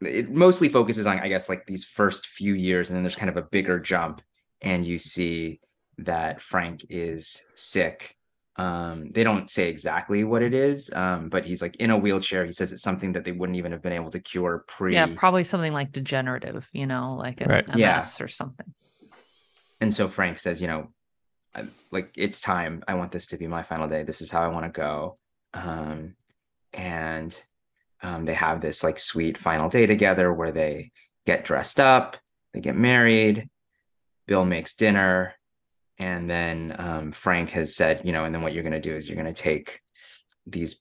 [0.00, 3.30] it mostly focuses on I guess like these first few years and then there's kind
[3.30, 4.22] of a bigger jump
[4.60, 5.60] and you see
[5.98, 8.16] that Frank is sick
[8.58, 12.44] um, they don't say exactly what it is, um, but he's like in a wheelchair.
[12.44, 14.94] He says it's something that they wouldn't even have been able to cure pre.
[14.94, 17.68] Yeah, probably something like degenerative, you know, like an right.
[17.68, 18.04] MS yeah.
[18.20, 18.66] or something.
[19.80, 20.88] And so Frank says, you know,
[21.92, 22.82] like it's time.
[22.88, 24.02] I want this to be my final day.
[24.02, 25.18] This is how I want to go.
[25.54, 26.16] Um,
[26.72, 27.40] and
[28.02, 30.90] um, they have this like sweet final day together where they
[31.26, 32.16] get dressed up,
[32.54, 33.48] they get married.
[34.26, 35.34] Bill makes dinner
[35.98, 38.94] and then um, Frank has said, you know, and then what you're going to do
[38.94, 39.80] is you're going to take
[40.46, 40.80] these,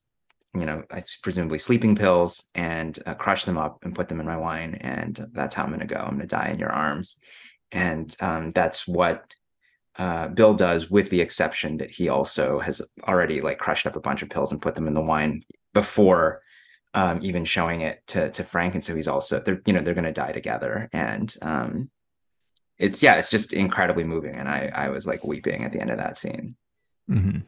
[0.54, 0.84] you know,
[1.24, 5.28] presumably sleeping pills and uh, crush them up and put them in my wine, and
[5.34, 6.00] that's how I'm going to go.
[6.00, 7.18] I'm going to die in your arms,
[7.72, 9.34] and um, that's what
[9.98, 14.02] uh, Bill does, with the exception that he also has already like crushed up a
[14.02, 15.42] bunch of pills and put them in the wine
[15.74, 16.42] before
[16.94, 19.94] um, even showing it to to Frank, and so he's also they're you know they're
[19.94, 21.90] going to die together, and um,
[22.78, 25.92] it's yeah, it's just incredibly moving, and I I was like weeping at the end
[25.92, 26.56] of that scene.
[27.10, 27.40] Mm-hmm.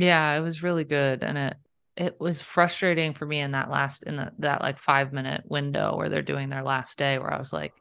[0.00, 1.56] Yeah, it was really good, and it
[1.96, 5.96] it was frustrating for me in that last in the, that like five minute window
[5.96, 7.74] where they're doing their last day, where I was like,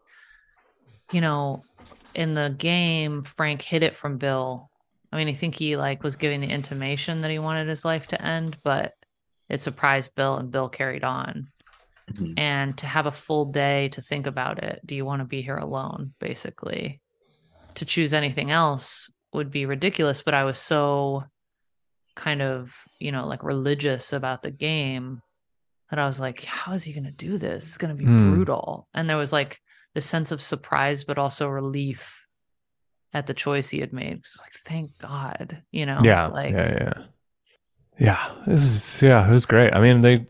[1.12, 1.64] you know,
[2.16, 4.70] in the game, Frank hid it from Bill.
[5.12, 8.08] I mean, I think he like was giving the intimation that he wanted his life
[8.08, 8.94] to end, but
[9.50, 11.48] it surprised Bill, and Bill carried on
[12.12, 12.34] mm-hmm.
[12.38, 14.82] and to have a full day to think about it.
[14.86, 16.14] Do you want to be here alone?
[16.20, 17.02] Basically,
[17.76, 20.22] to choose anything else would be ridiculous.
[20.22, 21.24] But I was so
[22.16, 25.22] kind of, you know, like religious about the game
[25.90, 27.66] that I was like, how is he going to do this?
[27.66, 28.34] It's going to be mm.
[28.34, 28.88] brutal.
[28.94, 29.60] And there was like
[29.96, 32.26] the sense of surprise, but also relief
[33.14, 34.18] at the choice he had made.
[34.18, 35.98] It's like, thank God, you know?
[36.04, 36.28] Yeah.
[36.28, 37.04] Like, yeah, yeah.
[38.00, 38.32] Yeah.
[38.48, 39.74] It was, yeah, it was great.
[39.74, 40.26] I mean, they,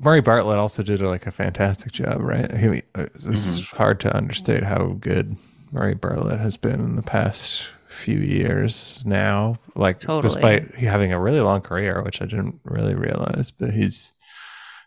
[0.00, 2.50] Murray Bartlett also did like a fantastic job, right?
[2.56, 3.76] He, uh, it's Mhm.
[3.76, 5.36] hard to understate how good
[5.72, 9.56] Murray Bartlett has been in the past few years now.
[9.74, 10.22] Like, Totally.
[10.34, 14.12] despite having a really long career, which I didn't really realize, but he's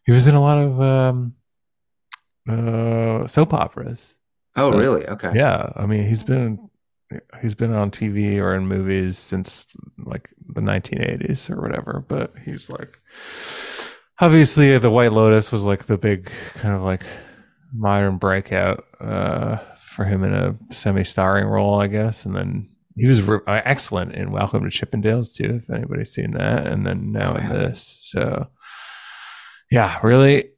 [0.06, 1.34] he was in a lot of um,
[2.50, 4.18] uh, soap operas.
[4.56, 5.08] Oh, Uh, really?
[5.08, 5.32] Okay.
[5.34, 6.70] Yeah, I mean, he's been
[7.42, 9.66] he's been on TV or in movies since
[9.98, 12.04] like the 1980s or whatever.
[12.08, 13.00] But he's like,
[14.20, 17.04] obviously, the White Lotus was like the big kind of like
[17.74, 22.26] modern breakout uh, for him in a semi-starring role, I guess.
[22.26, 26.32] And then he was re- uh, excellent in Welcome to Chippendales too, if anybody's seen
[26.32, 26.68] that.
[26.68, 28.48] And then now in this, so
[29.72, 30.50] yeah, really.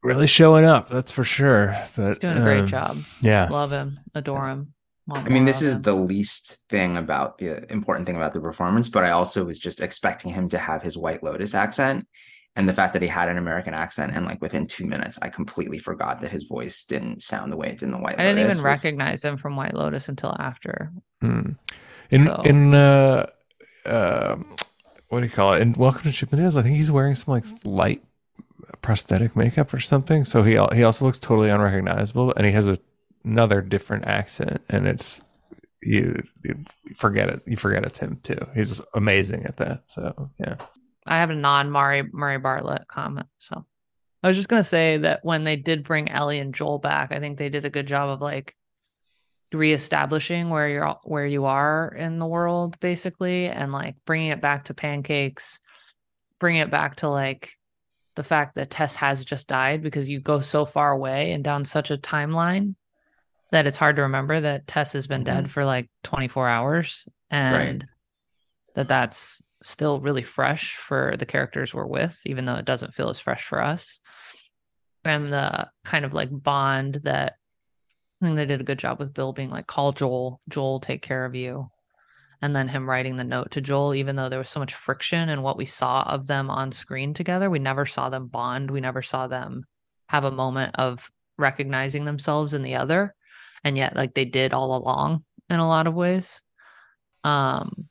[0.00, 1.76] Really showing up, that's for sure.
[1.96, 2.98] But He's doing a great um, job.
[3.20, 3.98] Yeah, Love him.
[4.14, 4.74] Adore him.
[5.08, 8.88] Want I mean, this is the least thing about the important thing about the performance,
[8.90, 12.06] but I also was just expecting him to have his White Lotus accent.
[12.56, 15.28] And the fact that he had an American accent, and like within two minutes, I
[15.28, 18.20] completely forgot that his voice didn't sound the way it did in the White Lotus.
[18.20, 20.92] I didn't even was- recognize him from White Lotus until after.
[21.22, 21.56] Mm.
[22.10, 23.26] In So- in uh,
[23.86, 24.36] uh,
[25.08, 25.62] what do you call it?
[25.62, 28.02] In Welcome to Chippendales, I think he's wearing some like light
[28.82, 30.24] prosthetic makeup or something.
[30.24, 32.78] So he he also looks totally unrecognizable, and he has a,
[33.24, 35.20] another different accent, and it's
[35.82, 36.64] you, you
[36.94, 37.42] forget it.
[37.46, 38.38] You forget it's him too.
[38.54, 39.82] He's amazing at that.
[39.86, 40.56] So yeah,
[41.06, 43.26] I have a non Murray Murray Bartlett comment.
[43.38, 43.64] So
[44.22, 47.20] I was just gonna say that when they did bring Ellie and Joel back, I
[47.20, 48.54] think they did a good job of like
[49.52, 54.66] reestablishing where you're where you are in the world, basically, and like bringing it back
[54.66, 55.60] to pancakes,
[56.40, 57.52] bringing it back to like
[58.16, 61.64] the fact that Tess has just died because you go so far away and down
[61.64, 62.74] such a timeline
[63.50, 65.52] that it's hard to remember that Tess has been dead mm-hmm.
[65.52, 67.86] for like 24 hours and
[68.74, 73.08] that that's still really fresh for the characters we're with, even though it doesn't feel
[73.08, 74.00] as fresh for us.
[75.04, 77.34] And the kind of like bond that
[78.20, 81.02] I think they did a good job with Bill being like, call Joel, Joel, take
[81.02, 81.70] care of you.
[82.42, 85.28] And then him writing the note to Joel, even though there was so much friction
[85.28, 88.70] in what we saw of them on screen together, we never saw them bond.
[88.70, 89.64] We never saw them
[90.08, 93.14] have a moment of recognizing themselves in the other.
[93.64, 96.42] And yet, like they did all along in a lot of ways.
[97.24, 97.88] Um,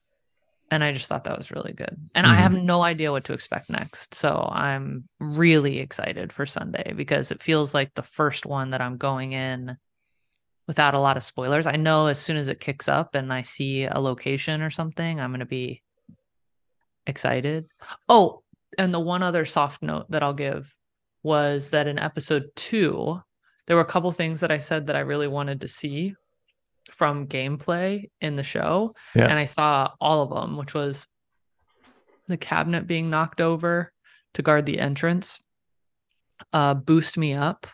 [0.69, 1.95] and I just thought that was really good.
[2.13, 4.13] And I have no idea what to expect next.
[4.13, 8.97] So I'm really excited for Sunday because it feels like the first one that I'm
[8.97, 9.77] going in
[10.67, 11.67] without a lot of spoilers.
[11.67, 15.21] I know as soon as it kicks up and I see a location or something,
[15.21, 15.81] I'm going to be
[17.05, 17.67] excited.
[18.09, 18.43] Oh,
[18.77, 20.75] and the one other soft note that I'll give
[21.23, 23.21] was that in episode two,
[23.67, 26.15] there were a couple things that I said that I really wanted to see
[26.91, 28.95] from gameplay in the show.
[29.13, 29.27] Yeah.
[29.27, 31.07] And I saw all of them, which was
[32.27, 33.91] the cabinet being knocked over
[34.33, 35.39] to guard the entrance,
[36.53, 37.67] uh, boost me up.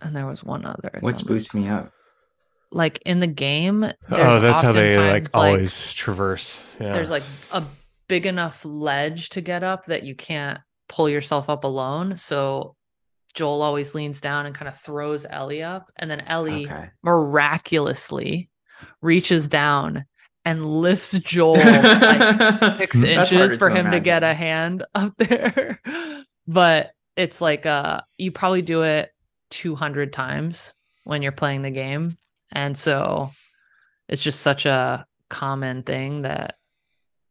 [0.00, 0.90] And there was one other.
[0.94, 1.92] It's What's on- boost me up?
[2.72, 3.84] Like in the game.
[4.10, 6.58] oh, that's how they like oftentimes, always traverse.
[6.80, 7.22] Yeah, there's like
[7.52, 7.62] a
[8.08, 12.16] big enough ledge to get up that you can't pull yourself up alone.
[12.16, 12.75] So
[13.36, 16.90] Joel always leans down and kind of throws Ellie up, and then Ellie Okay.
[17.04, 18.50] miraculously
[19.00, 20.04] reaches down
[20.44, 25.78] and lifts Joel like six inches for to him to get a hand up there.
[26.46, 29.10] but it's like uh you probably do it
[29.50, 30.74] 200 times
[31.04, 32.16] when you're playing the game.
[32.52, 33.30] And so
[34.08, 36.55] it's just such a common thing that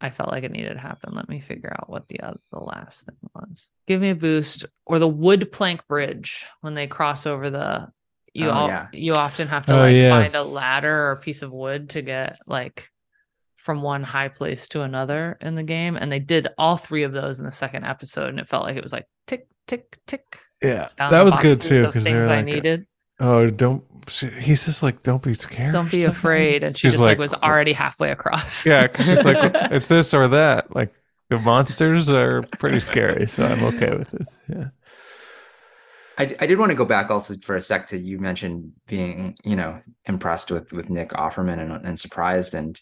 [0.05, 1.13] I felt like it needed to happen.
[1.13, 3.69] Let me figure out what the other, the last thing was.
[3.87, 7.89] Give me a boost or the wood plank bridge when they cross over the
[8.33, 8.87] you Oh, all, yeah.
[8.91, 10.09] you often have to Oh, like yeah.
[10.09, 12.89] find a ladder or a piece of wood to get like
[13.55, 17.13] from one high place to another in the game and they did all three of
[17.13, 20.39] those in the second episode and it felt like it was like tick tick tick
[20.63, 22.85] yeah, that was good too because things they're I like, needed.
[23.19, 23.83] oh, don't.
[24.09, 25.73] He's just like, don't be scared.
[25.73, 26.63] Don't be afraid.
[26.63, 28.65] And she She's just like, was already halfway across.
[28.65, 29.37] Yeah, 'cause she's like,
[29.71, 30.75] it's this or that.
[30.75, 30.93] Like
[31.29, 34.27] the monsters are pretty scary, so I'm okay with this.
[34.47, 34.65] Yeah.
[36.17, 39.35] I, I did want to go back also for a sec to you mentioned being
[39.43, 42.79] you know impressed with with Nick Offerman and, and surprised and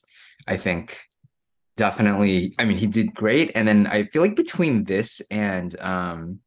[0.47, 0.99] I think
[1.77, 6.39] definitely I mean he did great and then I feel like between this and um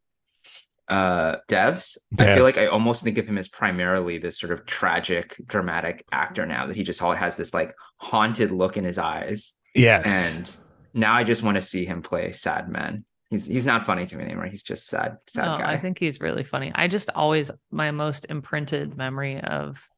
[0.89, 4.67] uh devs I feel like I almost think of him as primarily this sort of
[4.67, 8.99] tragic dramatic actor now that he just all has this like haunted look in his
[8.99, 10.05] eyes Yes.
[10.07, 10.57] and
[10.95, 14.17] now I just want to see him play sad men he's he's not funny to
[14.17, 16.71] me anymore he's just sad sad No, guy I think he's really funny.
[16.75, 19.89] I just always my most imprinted memory of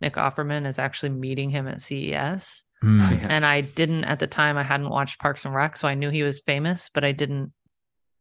[0.00, 2.64] Nick Offerman is actually meeting him at CES.
[2.82, 2.98] Mm.
[3.20, 3.26] Yeah.
[3.30, 6.10] And I didn't at the time I hadn't watched Parks and Rec, so I knew
[6.10, 7.52] he was famous, but I didn't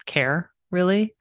[0.06, 1.16] care really.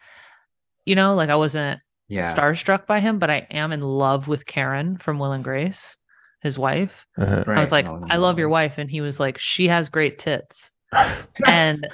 [0.91, 2.34] You know, like I wasn't Yeah.
[2.34, 5.97] starstruck by him, but I am in love with Karen from Will and Grace,
[6.43, 7.07] his wife.
[7.16, 7.45] Uh-huh.
[7.47, 8.76] I was like, Melanie I love your wife.
[8.78, 10.72] And he was like, she has great tits.
[11.47, 11.86] And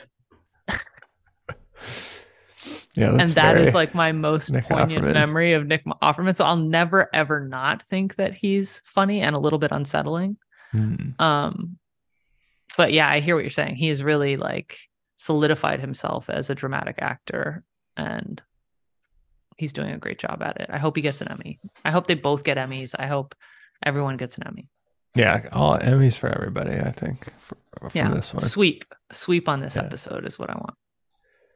[2.94, 5.12] yeah, that's and that is like my most Nick poignant Offerman.
[5.12, 6.34] memory of Nick Offerman.
[6.34, 10.38] So I'll never ever not think that he's funny and a little bit unsettling.
[10.72, 11.11] Hmm.
[11.18, 11.78] Um,
[12.78, 13.76] but yeah, I hear what you're saying.
[13.76, 14.78] He has really like
[15.16, 17.62] solidified himself as a dramatic actor,
[17.99, 18.42] and
[19.57, 20.68] he's doing a great job at it.
[20.70, 21.59] I hope he gets an Emmy.
[21.84, 22.94] I hope they both get Emmys.
[22.98, 23.34] I hope
[23.84, 24.68] everyone gets an Emmy.
[25.14, 26.76] Yeah, all Emmys for everybody.
[26.78, 28.42] I think for, from Yeah, this one.
[28.44, 29.82] sweep, sweep on this Yeah.
[29.84, 30.74] episode is what I want.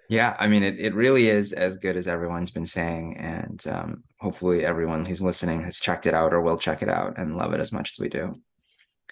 [0.09, 3.17] Yeah, I mean, it, it really is as good as everyone's been saying.
[3.19, 7.17] And um, hopefully, everyone who's listening has checked it out or will check it out
[7.17, 8.33] and love it as much as we do.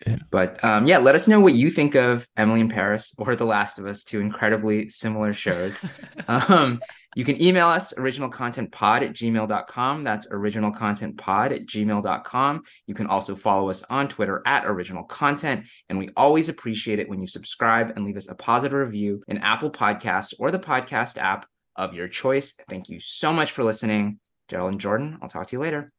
[0.06, 0.16] Yeah.
[0.30, 3.44] But um, yeah, let us know what you think of Emily in Paris or The
[3.44, 5.84] Last of Us, two incredibly similar shows.
[6.28, 6.80] um,
[7.16, 10.04] you can email us originalcontentpod at gmail.com.
[10.04, 12.62] That's originalcontentpod at gmail.com.
[12.86, 15.66] You can also follow us on Twitter at original content.
[15.88, 19.38] And we always appreciate it when you subscribe and leave us a positive review in
[19.38, 21.46] Apple Podcasts or the podcast app
[21.76, 22.54] of your choice.
[22.68, 24.20] Thank you so much for listening.
[24.48, 25.92] Darrell and Jordan, I'll talk to you later.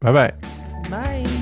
[0.00, 0.32] Bye bye.
[0.88, 1.39] Bye.